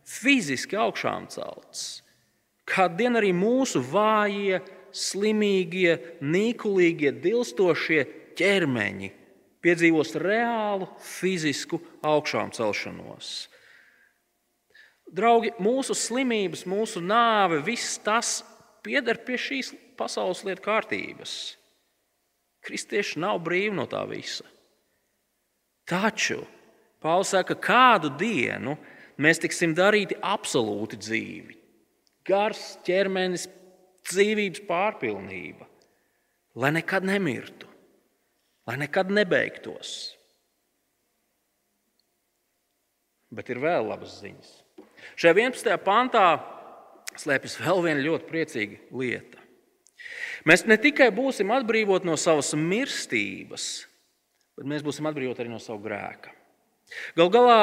[0.06, 2.02] fiziski augšām celts,
[2.66, 8.02] kādu dienu arī mūsu vājie, slimīgie, nīkulīgie, dilstošie
[8.38, 9.12] ķermeņi
[9.62, 13.48] piedzīvos reālu fizisku augšām celšanos.
[15.10, 18.40] Draugi, mūsu slimības, mūsu nāve, viss tas
[18.86, 21.34] pieder pie šīs pasaules lietu kārtības.
[22.64, 24.46] Kristieši nav brīvi no tā visa.
[25.88, 26.44] Taču
[27.00, 28.76] Pāvils saka, ka kādu dienu
[29.20, 31.56] mēs tiksim darīti absolūti dzīvi.
[32.28, 33.46] Gars, ķermenis,
[34.10, 35.66] dzīvības pārpilnība,
[36.60, 37.68] lai nekad nemirtu,
[38.68, 40.14] lai nekad nebeigtos.
[43.30, 44.56] Bet ir vēl labas ziņas.
[45.20, 45.76] Šajā 11.
[45.84, 46.24] pantā
[47.20, 49.38] slēpjas vēl viena ļoti priecīga lieta.
[50.48, 53.66] Mēs ne tikai būsim atbrīvoti no savas mirstības,
[54.56, 56.32] bet mēs būsim atbrīvoti arī no sava grēka.
[57.16, 57.60] Galu galā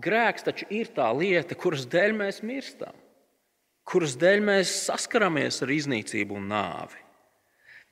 [0.00, 2.94] grēks taču ir tā lieta, kuras dēļ mēs mirstam,
[3.86, 7.00] kuras dēļ mēs saskaramies ar iznīcību un nāvi.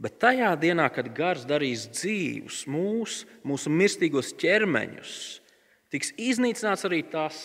[0.02, 5.12] Bet tajā dienā, kad gars darīs dzīvus mūsu, mūsu mirstīgos ķermeņus,
[5.94, 7.38] tiks iznīcināts arī tas,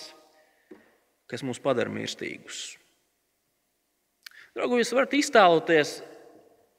[1.30, 2.78] kas mūs padara mirstīgus.
[4.58, 5.92] Draugi, jūs varat iztēloties,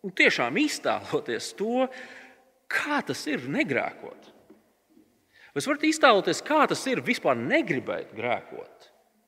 [0.02, 1.86] un tiešām iztēloties to,
[2.66, 4.27] kā tas ir negrēkot.
[5.58, 8.84] Jūs varat iztēloties, kā tas ir vispār negribēt grēkot.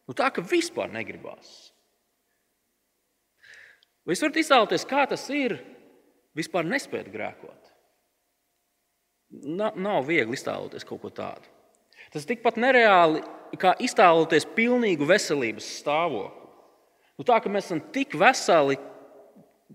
[0.07, 1.73] Nu, tā ka vispār negribās.
[4.07, 5.57] Vai varat iztēloties, kā tas ir
[6.39, 7.73] vispār nespēt grēkot?
[9.43, 11.51] Na, nav viegli iztēloties kaut ko tādu.
[12.15, 13.25] Tas ir tikpat nereāli,
[13.59, 16.47] kā iztēloties pilnīgu veselības stāvokli.
[17.19, 18.79] Nu, tā ka mēs esam tik veseli,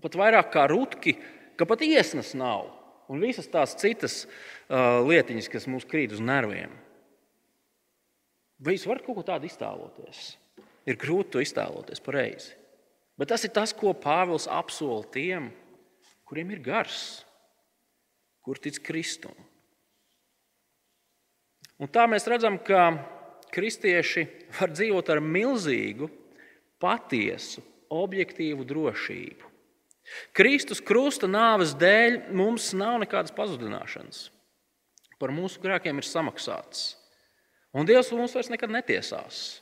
[0.00, 1.18] pat vairāk kā rutki,
[1.60, 2.75] ka pat iesnas nav
[3.12, 6.72] un visas tās citas uh, lietiņas, kas mums krīt uz nerviem.
[8.62, 10.36] Vai jūs varat kaut ko tādu iztēloties?
[10.86, 12.54] Ir grūti to iztēloties pareizi.
[13.16, 15.50] Bet tas ir tas, ko Pāvils apsola tiem,
[16.28, 17.24] kuriem ir gars,
[18.44, 19.34] kur tic Kristum.
[21.76, 22.94] Un tā mēs redzam, ka
[23.52, 24.24] kristieši
[24.58, 26.08] var dzīvot ar milzīgu,
[26.80, 29.55] patiesu, objektīvu drošību.
[30.36, 34.28] Kristus krusta nāves dēļ mums nav nekādas pazudināšanas.
[35.20, 36.94] Par mūsu grēkiem ir samaksāts.
[37.76, 39.60] Un Dievs mums vairs nekad netiesās.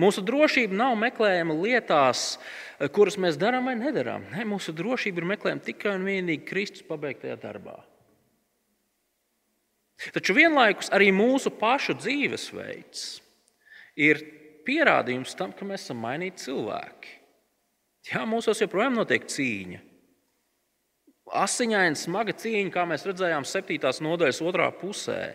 [0.00, 2.36] Mūsu drošība nav meklējama lietās,
[2.96, 4.24] kuras mēs darām vai nedarām.
[4.32, 7.76] Ne, mūsu drošība ir meklējama tikai un vienīgi Kristus pabeigtajā darbā.
[10.12, 13.04] Taču vienlaikus arī mūsu pašu dzīvesveids
[13.96, 14.20] ir
[14.66, 17.15] pierādījums tam, ka mēs esam mainīti cilvēki.
[18.06, 19.80] Jā, mūsos joprojām notiek cīņa.
[21.42, 23.90] Asiņaina, smaga cīņa, kā mēs redzējām 7.
[24.06, 25.34] nodaļas otrā pusē,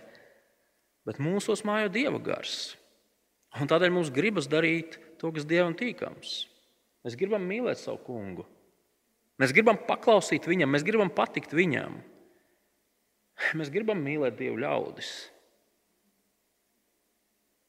[1.07, 2.77] bet mūsos mājo dieva gars.
[3.59, 6.45] Un tādēļ mums gribas darīt to, kas Dievam tīkams.
[7.03, 8.45] Mēs gribam mīlēt savu kungu.
[9.41, 11.97] Mēs gribam paklausīt viņam, mēs gribam patikt viņam.
[13.57, 15.11] Mēs gribam mīlēt Dievu ļaudis.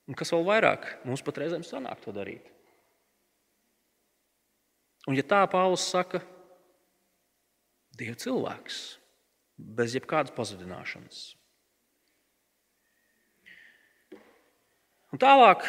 [0.06, 2.52] Un kas vēl vairāk, mums pat reizēm sanāk to darīt.
[5.10, 6.22] Un ja tā Pāvils saka,
[7.92, 8.76] Dieva cilvēks,
[9.60, 11.18] bez jebkādas pazudināšanas.
[15.12, 15.66] Un tālāk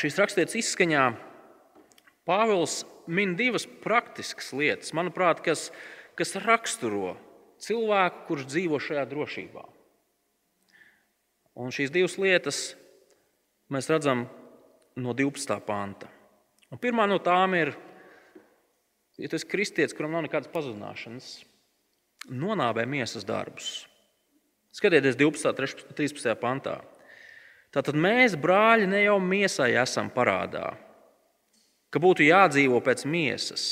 [0.00, 1.02] šīs raksturītas izskaņā
[2.28, 5.68] Pāvils min divas praktiskas lietas, manuprāt, kas,
[6.16, 7.18] kas raksturo
[7.60, 9.64] cilvēku, kurš dzīvo šajā drošībā.
[11.58, 12.62] Un šīs divas lietas
[13.72, 14.26] mēs redzam
[14.96, 15.56] no 12.
[15.66, 16.08] panta.
[16.72, 17.72] Un pirmā no tām ir,
[19.18, 21.30] ja tas kristietis, kuram nav nekādas pazudināšanas,
[22.30, 23.86] nonāvē miesas darbus.
[24.74, 25.50] Skatieties, 12.
[25.88, 26.34] un 13.
[26.38, 26.78] pantā.
[27.74, 30.70] Tātad mēs, brāļi, ne jau miesai esam parādā,
[31.92, 33.66] ka būtu jādzīvo pēc miesas.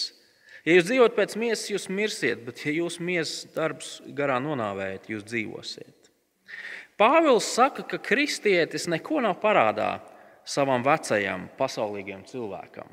[0.66, 5.24] Ja jūs dzīvojat pēc miesas, jūs mirsiet, bet ja jūsu miesas darbs garā nonāvējat, jūs
[5.28, 6.11] dzīvosiet.
[6.98, 10.00] Pāvils saka, ka kristietis neko nav parādā
[10.48, 12.88] savam vecajam, pasaulīgam cilvēkam.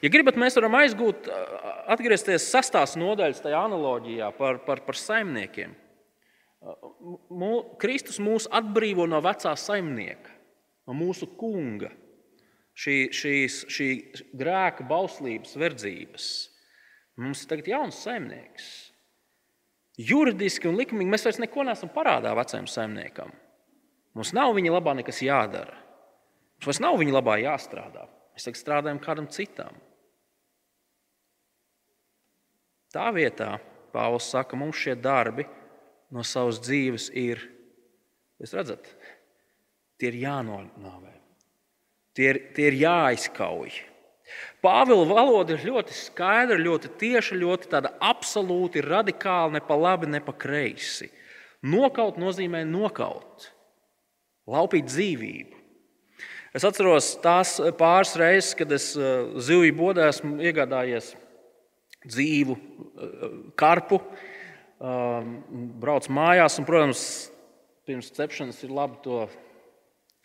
[0.00, 1.28] Ja gribat, mēs varam aizgūt,
[1.90, 5.72] atgriezties sastās nodaļas tajā analoģijā par, par, par saimniekiem.
[7.80, 10.32] Kristus mūs atbrīvo no vecā saimnieka,
[10.88, 11.88] no mūsu kunga,
[12.76, 13.88] šī, šīs, šī
[14.36, 16.30] grēka, bauslības, verdzības.
[17.20, 18.68] Mums ir tagad jauns saimnieks.
[20.00, 23.32] Juridiski un likumīgi mēs vairs neko neesam parādā vecajam saimniekam.
[24.16, 25.76] Mums nav viņa labā nekas jādara.
[26.56, 28.06] Mums vairs nav viņa labā jāstrādā.
[28.34, 29.76] Mēs tagad strādājam kādam citam.
[32.90, 33.58] Tā vietā
[33.90, 35.46] Pāvils saka, mums šie darbi
[36.14, 37.42] no savas dzīves ir,
[38.38, 38.86] jūs redzat,
[39.98, 41.14] tie ir jānonāvē.
[42.14, 43.76] Tie ir, tie ir jāizkauj.
[44.62, 50.34] Pāvila valoda ir ļoti skaidra, ļoti tieša, ļoti absolūti radikāla, ne pa labi, ne pa
[50.34, 51.10] kreisi.
[51.66, 53.50] Nokaut nozīmē nokaut,
[54.50, 55.59] laupīt dzīvību.
[56.50, 61.12] Es atceros tās pāris reizes, kad es eh, zivju bodā esmu iegādājies
[62.10, 63.24] dzīvu eh,
[63.60, 64.00] karpu,
[64.82, 65.36] um,
[65.78, 67.04] brauc mājās, un, protams,
[67.86, 69.22] pirms cepšanas ir labi to,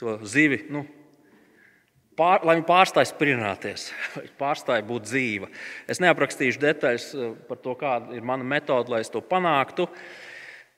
[0.02, 0.64] to zivi.
[0.74, 0.88] Nu,
[2.16, 3.90] Pār, lai viņi pārstāj sprināties,
[4.42, 5.50] pārstāj būt dzīva.
[5.92, 9.90] Es neaprakstīšu detaļas eh, par to, kāda ir mana metode, lai es to panāktu.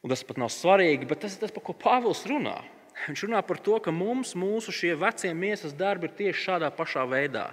[0.04, 2.58] Un tas pat nav svarīgi, bet tas ir tas, par ko Pāvils runā.
[3.08, 7.06] Viņš runā par to, ka mums mūsu šie vecie miesas darbi ir tieši šādā pašā
[7.10, 7.52] veidā.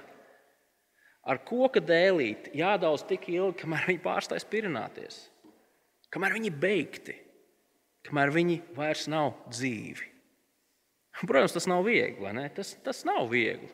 [1.24, 5.22] Ar koka dēlīti jādauz tik ilgi, kamēr viņi pārstāj spirināties,
[6.12, 7.14] kamēr viņi beigti,
[8.04, 10.10] kamēr viņi vairs nav dzīvi.
[11.22, 12.32] Protams, tas nav viegli.
[12.56, 13.70] Tas, tas nav viegli.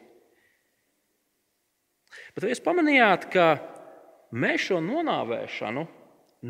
[2.36, 3.46] Bet jūs pamanījāt, ka
[4.30, 5.86] mēs šo nonāvēšanu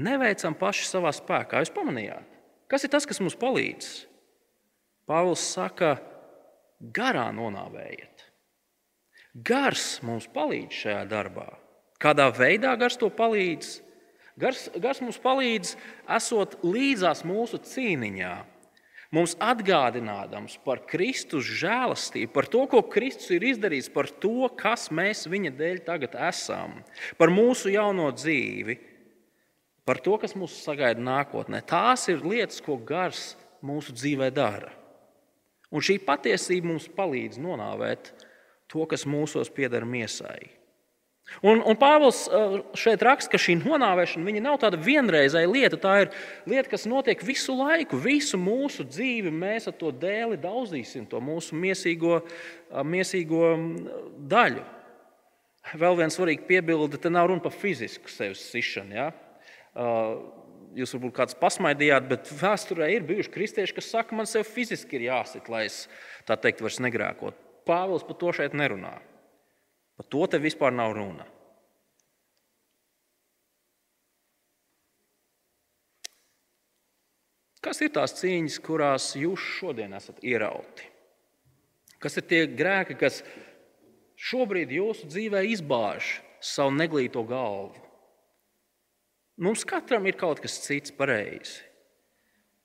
[0.02, 1.62] neveicam paši savā spēkā?
[1.62, 4.09] Jūs pamanījāt, kas ir tas, kas mums palīdz?
[5.08, 5.96] Pāvils saka,
[6.80, 8.26] garā nonāvējiet.
[9.46, 11.46] Gars mums palīdz šajā darbā.
[12.00, 13.76] Kādā veidā gars to palīdz?
[14.40, 15.74] Gars, gars mums palīdz,
[16.16, 18.32] esot līdzās mūsu cīniņā,
[19.12, 25.26] mums atgādinādams par Kristus žēlastību, par to, ko Kristus ir izdarījis, par to, kas mēs
[25.28, 26.78] viņa dēļ tagad esam,
[27.20, 28.78] par mūsu jauno dzīvi,
[29.84, 31.60] par to, kas mūs sagaida nākotnē.
[31.66, 33.34] Tās ir lietas, ko gars
[33.66, 34.72] mūsu dzīvē dara.
[35.70, 38.11] Un šī patiesība mums palīdz nonāvēt
[38.70, 40.50] to, kas mūsos pieder miesai.
[41.46, 45.78] Un, un Pāvils uh, šeit raksta, ka šī nonāvēšana nav tāda vienreizēja lieta.
[45.78, 46.11] Tā ir
[46.50, 49.30] lieta, kas notiek visu laiku, visu mūsu dzīvi.
[49.30, 53.96] Mēs ar to dēli daudzīsim to mūsu miesīgo, uh, miesīgo mm,
[54.30, 54.66] daļu.
[55.78, 58.96] Vēl viens svarīgs piebilde, te nav runa par fizisku sevis sišanu.
[58.96, 59.11] Ja?
[60.78, 65.09] Jūs varbūt kāds pasmaidījāt, bet vēsturē ir bijuši kristieši, kas saka, man sev fiziski ir
[65.09, 65.82] jāsit, lai es
[66.28, 67.38] tā teikt, vairs negrēkot.
[67.66, 68.94] Pāvils par to šeit nerunā.
[69.99, 71.26] Par to te vispār nav runa.
[77.61, 80.86] Kas ir tās cīņas, kurās jūs šodien esat ierauti?
[82.01, 83.20] Kas ir tie grēki, kas
[84.30, 87.89] šobrīd jūsu dzīvē izbāž savu neglīto galvu?
[89.41, 91.62] Mums katram ir kaut kas cits pareizi,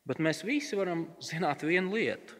[0.03, 2.36] bet mēs visi varam zināt vienu lietu.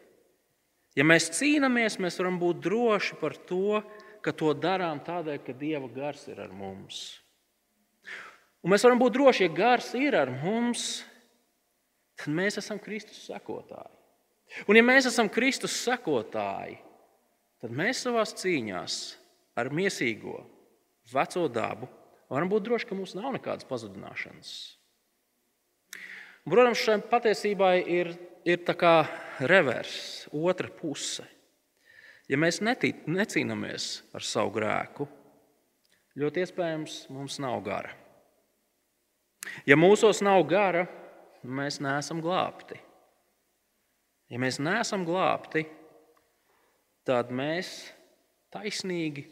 [0.96, 3.80] Ja mēs cīnāmies, mēs varam būt droši par to,
[4.24, 7.22] ka to darām tādēļ, ka Dieva gars ir ar mums.
[8.64, 11.04] Un mēs varam būt droši, ja gars ir ar mums,
[12.20, 13.92] tad mēs esam Kristus sekotāji.
[14.68, 16.80] Un ja mēs esam Kristus sekotāji,
[17.64, 18.82] tad mēs savā cīņā
[19.56, 20.40] ar mīsīgo,
[21.12, 21.88] veco dabu
[22.32, 24.52] varam būt droši, ka mums nav nekādas pazudināšanas.
[26.46, 28.12] Protams, šai patiesībai ir,
[28.46, 28.96] ir tā kā
[29.50, 31.26] reverss, otra puse.
[32.30, 35.08] Ja mēs netīt, necīnāmies ar savu grēku,
[36.18, 37.94] ļoti iespējams, mums nav gara.
[39.66, 40.86] Ja mūsos nav gara,
[41.46, 42.80] mēs neesam glābti.
[44.30, 45.66] Ja mēs neesam glābti,
[47.06, 47.76] tad mēs
[48.54, 49.26] taisnīgi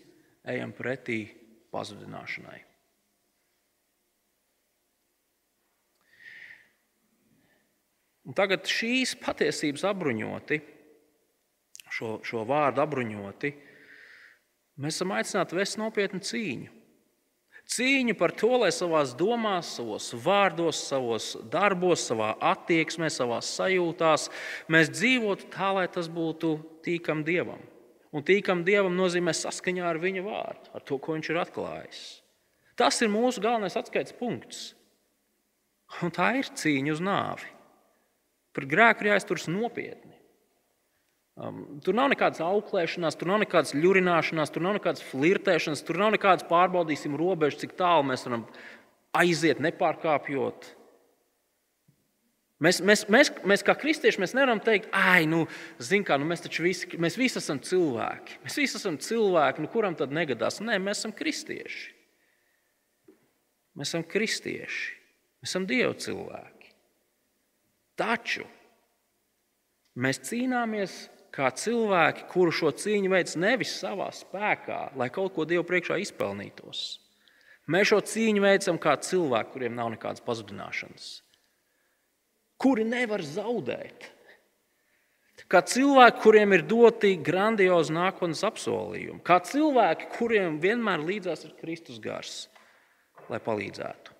[0.45, 1.25] ejam pretī
[1.73, 2.59] pazudināšanai.
[8.23, 10.59] Un tagad šīs patiesības apbruņoti,
[11.91, 13.51] šo, šo vārdu apbruņoti,
[14.79, 16.71] mēs esam aicināti vest nopietnu cīņu.
[17.73, 24.27] Cīņu par to, lai savā domās, savos vārdos, savos darbos, savā attieksmē, savā sajūtās
[24.71, 27.61] mēs dzīvotu tā, lai tas būtu tīkam Dievam.
[28.13, 32.03] Un tīkam Dievam nozīmē saskaņā ar Viņa vārdu, ar to, ko Viņš ir atklājis.
[32.77, 34.73] Tas ir mūsu galvenais atskaites punkts.
[36.03, 37.52] Un tā ir cīņa uz nāvi.
[38.53, 40.13] Par grēku ir jāizturas nopietni.
[41.33, 46.11] Um, tur nav nekādas auklēšanās, tur nav nekādas ļurināšanās, tur nav nekādas flirtēšanas, tur nav
[46.13, 48.45] nekādas pārbaudīsim robežas, cik tālu mēs varam
[49.17, 50.69] aiziet, nepārkāpjot.
[52.63, 55.41] Mēs, mēs, mēs, mēs kā kristieši mēs nevaram teikt, ah, nu,
[56.05, 58.37] kā, nu, mēs taču visi, mēs visi esam cilvēki.
[58.45, 60.61] Mēs visi esam cilvēki, nu, kuram tad negadās?
[60.63, 61.89] Nē, mēs esam kristieši.
[63.73, 64.93] Mēs esam kristieši.
[65.41, 66.52] Mēs esam dievu cilvēki.
[67.99, 68.45] Taču
[69.99, 70.95] mēs cīnāmies
[71.33, 76.83] kā cilvēki, kuru šo cīņu veids nevis savā spēkā, lai kaut ko Dievu priekšā izpelnītos.
[77.73, 81.07] Mēs šo cīņu veicam kā cilvēki, kuriem nav nekādas pazudināšanas,
[82.59, 84.09] kuri nevar zaudēt.
[85.49, 91.99] Kā cilvēki, kuriem ir doti grandiozi nākotnes apsolījumi, kā cilvēki, kuriem vienmēr līdzās ir Kristus
[92.01, 92.47] gars,
[93.29, 94.13] lai palīdzētu.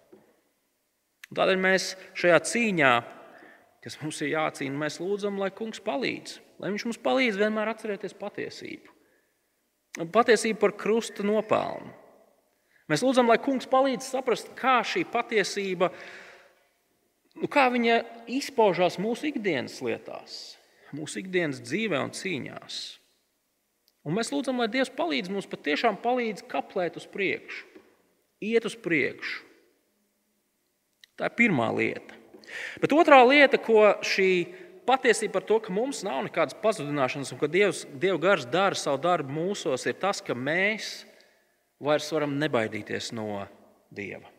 [1.33, 2.91] Tādēļ mēs šajā cīņā,
[3.83, 8.15] kas mums ir jācīna, mēs lūdzam, lai Kungs palīdz lai Viņš mums palīdz vienmēr atcerēties
[8.15, 8.91] patiesību.
[10.13, 11.91] Patiesību par krusta nopelnu.
[12.89, 15.91] Mēs lūdzam, lai Kungs palīdz saprast, kā šī patiesība,
[17.39, 17.99] nu, kā viņa
[18.31, 20.39] izpaužās mūsu ikdienas lietās,
[20.95, 22.81] mūsu ikdienas dzīvē un cīņās.
[24.03, 27.83] Un mēs lūdzam, lai Dievs palīdz mums patiešām palīdz kaplēt uz priekšu,
[28.43, 29.47] iet uz priekšu.
[31.19, 32.22] Tā ir pirmā lieta.
[32.81, 34.29] Bet otrā lieta, ko šī
[34.87, 39.01] patiesība par to, ka mums nav nekādas pazudināšanas un ka Dievs, Dieva gars dara savu
[39.03, 41.03] darbu mūsos, ir tas, ka mēs
[41.83, 43.45] vairs varam nebaidīties no
[43.93, 44.29] Dieva.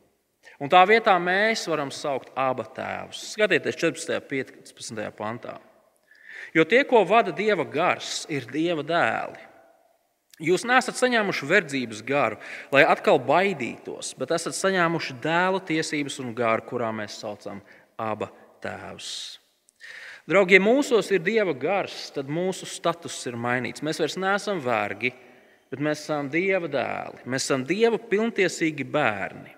[0.62, 3.30] Un tā vietā mēs varam saukt abu tēvus.
[3.34, 4.20] Skatieties, 14.
[4.20, 5.08] un 15.
[5.18, 5.56] pantā.
[6.54, 9.50] Jo tie, ko vada Dieva gars, ir Dieva dēli.
[10.42, 12.40] Jūs neesat saņēmuši verdzības garu,
[12.74, 17.60] lai atkal baidītos, bet esat saņēmuši dēla tiesības un garu, kurā mēs saucam
[18.00, 18.28] abu
[18.64, 19.40] tēvus.
[20.24, 23.84] Draugi, ja mūsos ir dieva gars, tad mūsu status ir mainīts.
[23.84, 25.12] Mēs vairs neesam vergi,
[25.68, 27.26] bet mēs esam dieva dēli.
[27.28, 29.52] Mēs esam dieva pilntiesīgi bērni.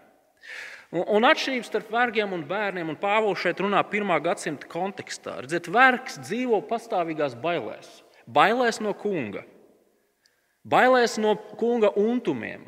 [0.95, 5.41] Un, un atšķirības starp vergiem un bērniem, un Pāvils šeit runā pirmā gadsimta kontekstā.
[5.45, 8.01] Redziet, vergs dzīvo pastāvīgās bailēs.
[8.27, 9.45] Bailēs no kunga,
[10.67, 12.65] bailēs no kunga untumiem.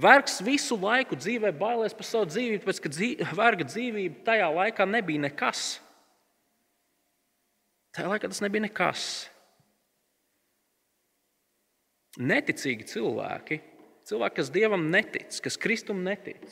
[0.00, 4.86] Vergs visu laiku dzīvē bailēs par savu dzīvību, tāpēc ka dzīv, verga dzīvība tajā laikā
[4.90, 5.62] nebija nekas.
[7.94, 9.04] Tajā laikā tas nebija nekas.
[12.18, 13.60] Neticīgi cilvēki,
[14.10, 16.42] cilvēki, kas dievam netic, kas kristum netic,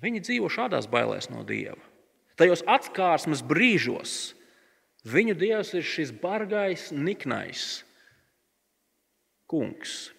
[0.00, 1.80] viņi dzīvo šādās bailēs no dieva.
[2.40, 4.32] Tajos atskārsmes brīžos
[5.08, 7.82] viņu dievs ir šis bargais, niknais
[9.48, 10.12] kungs.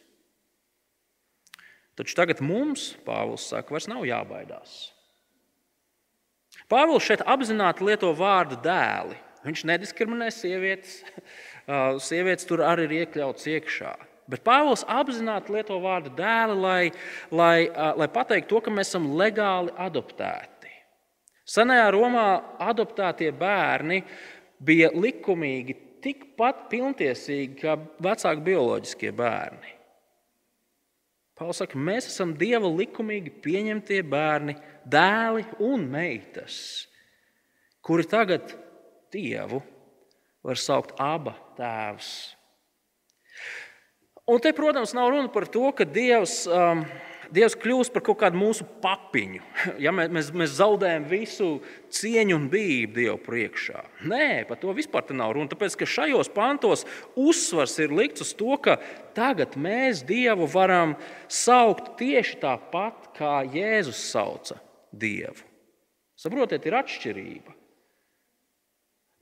[2.00, 4.76] Taču tagad mums, Pāvils saka, vairs nav jābaidās.
[6.72, 9.18] Pāvils šeit apzināti lieto vārdu dēli.
[9.44, 11.02] Viņš nediskriminē sievietes.
[12.08, 13.92] Sievietes tur arī ir iekļauts iekšā.
[14.32, 16.84] Bet Pāvils apzināti lieto vārdu dēli, lai,
[17.34, 17.68] lai,
[18.00, 20.72] lai pateiktu to, ka mēs esam legāli adoptēti.
[21.50, 22.28] Senajā Romā
[22.62, 24.04] adoptētie bērni
[24.64, 27.76] bija likumīgi tikpat pilntiesīgi kā
[28.06, 29.79] vecāki bioloģiskie bērni.
[31.40, 36.58] Pāvils saka, mēs esam Dieva likumīgi pieņemtie bērni, dēli un meitas,
[37.80, 38.52] kuri tagad
[39.14, 39.62] Dievu
[40.44, 42.10] var saukt abu tēvus.
[44.30, 46.84] Un te, protams, nav runa par to, ka Dievs um,
[47.34, 49.42] Dievs kļūst par kaut kādu mūsu papiņu.
[49.84, 51.50] Ja mēs, mēs zaudējam visu
[51.94, 53.84] cieņu un bību Dievu priekšā.
[54.10, 55.52] Nē, par to vispār nav runa.
[55.52, 56.86] Tāpēc, ka šajos pantos
[57.20, 58.80] uzsvars ir likts uz to, ka
[59.18, 60.98] tagad mēs Dievu varam
[61.30, 64.58] saukt tieši tāpat, kā Jēzus sauca
[64.90, 65.46] Dievu.
[66.20, 67.56] Saprotiet, ir atšķirība.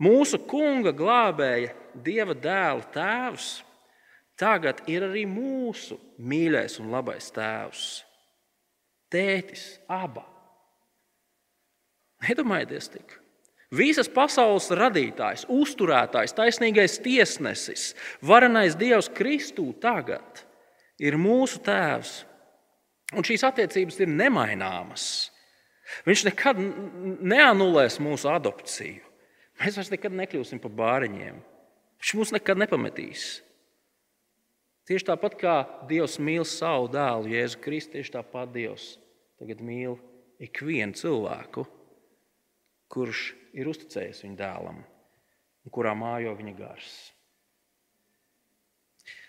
[0.02, 1.74] Mūsu kunga glābēja
[2.06, 3.48] Dieva dēla tēvs
[4.40, 7.86] tagad ir arī mūsu mīļais un labais tēvs.
[9.14, 10.26] Tētis, aba.
[12.28, 13.16] Nedomājieties tik.
[13.76, 17.90] Visas pasaules radītājs, uzturētājs, taisnīgais tiesnesis,
[18.24, 20.46] varenais Dievs Kristū tagad
[21.04, 22.22] ir mūsu tēvs.
[23.16, 25.08] Un šīs attiecības ir nemaināmas.
[26.08, 26.60] Viņš nekad
[27.24, 29.04] neanulēs mūsu adopciju.
[29.58, 31.38] Mēs vairs nekad nekļūsim par bāriņiem.
[31.98, 33.28] Viņš mūs nekad nepametīs.
[34.88, 35.56] Tieši tāpat kā
[35.90, 38.94] Dievs mīl savu dēlu, Jēzu Kristu, tieši tāpat Dievs
[39.38, 39.98] tagad mīl
[40.42, 41.66] ikvienu cilvēku,
[42.88, 46.94] kurš ir uzticējies viņa dēlam un kurā mājo viņa gars.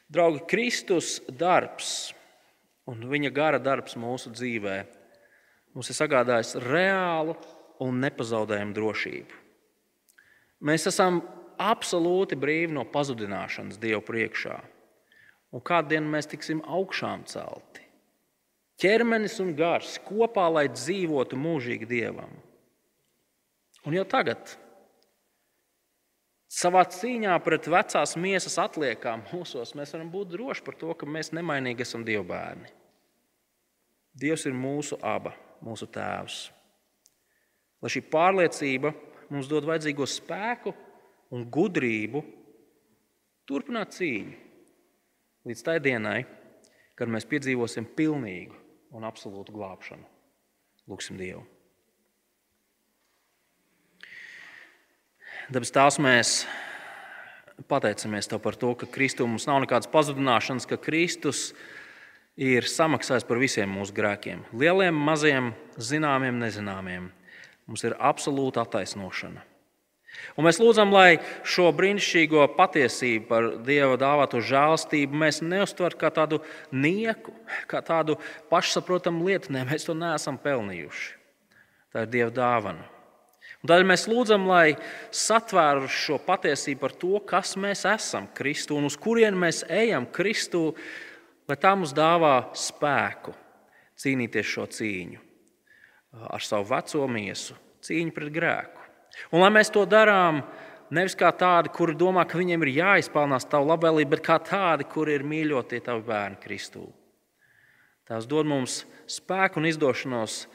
[0.09, 2.15] Draugi, Kristus darbs
[2.89, 4.79] un viņa gara darbs mūsu dzīvē
[5.75, 7.35] mums ir sagādājis reālu
[7.83, 9.43] un nepazaudējumu drošību.
[10.71, 11.21] Mēs esam
[11.59, 14.57] absolūti brīvi no pazudināšanas Dievu priekšā
[15.53, 17.85] un kādien mēs tiksim augšām celti.
[18.79, 22.31] Ķermenis un gars kopā, lai dzīvotu mūžīgi dievam.
[23.87, 24.53] Un jau tagad,
[26.53, 31.33] savā cīņā pret vecās miesas atliekām mūsos, mēs varam būt droši par to, ka mēs
[31.35, 32.71] nemainīgi esam Dieva bērni.
[34.19, 36.39] Dievs ir mūsu aba, mūsu tēvs.
[37.83, 38.93] Lai šī pārliecība
[39.31, 40.75] mums dod vajadzīgo spēku
[41.35, 42.23] un gudrību
[43.47, 44.48] turpināt cīņu
[45.49, 46.23] līdz tai dienai,
[46.99, 48.57] kad mēs piedzīvosim pilnīgu
[48.97, 50.05] un absolūtu glābšanu.
[50.89, 51.45] Lūksim Dievu.
[55.49, 56.33] Dabas tās mēs
[57.69, 61.53] pateicamies Tev par to, ka Kristus mums nav nekādas pazudināšanas, ka Kristus
[62.37, 64.45] ir samaksājis par visiem mūsu grēkiem.
[64.53, 67.09] Lieliem, maziem, zināmiem, nezināmiem.
[67.69, 69.43] Mums ir absolūta attaisnošana.
[70.39, 76.41] Un mēs lūdzam, lai šo brīnišķīgo patiesību par Dieva dāvāto žēlstību mēs neuztvertu kā tādu
[76.71, 77.35] nieku,
[77.71, 78.19] kā tādu
[78.53, 79.55] pašsaprotamu lietu.
[79.55, 81.11] Nē, mēs to neesam pelnījuši.
[81.95, 82.87] Tā ir Dieva dāvana.
[83.67, 84.77] Tādēļ mēs lūdzam, lai
[85.11, 90.71] satvēru šo patiesību par to, kas mēs esam Kristu un uz kurien mēs ejam Kristu,
[91.51, 93.35] lai tā mums dāvā spēku
[93.99, 95.25] cīnīties šo cīņu
[96.31, 98.88] ar savu veco miesu, cīņu pret grēku.
[99.33, 100.43] Un lai mēs to darām
[100.95, 105.19] nevis kā tādi, kuri domā, ka viņiem ir jāizpelnās tavu labvēlību, bet kā tādi, kuri
[105.19, 106.87] ir mīļotie tavi bērni Kristū.
[108.09, 110.47] Tās dod mums spēku un izdošanos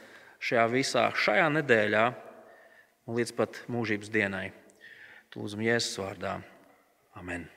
[0.42, 2.06] šajā visā, šajā nedēļā
[3.06, 4.48] un līdz pat mūžības dienai.
[5.34, 6.38] Lūdzam, Jēzus vārdā.
[7.18, 7.53] Amen.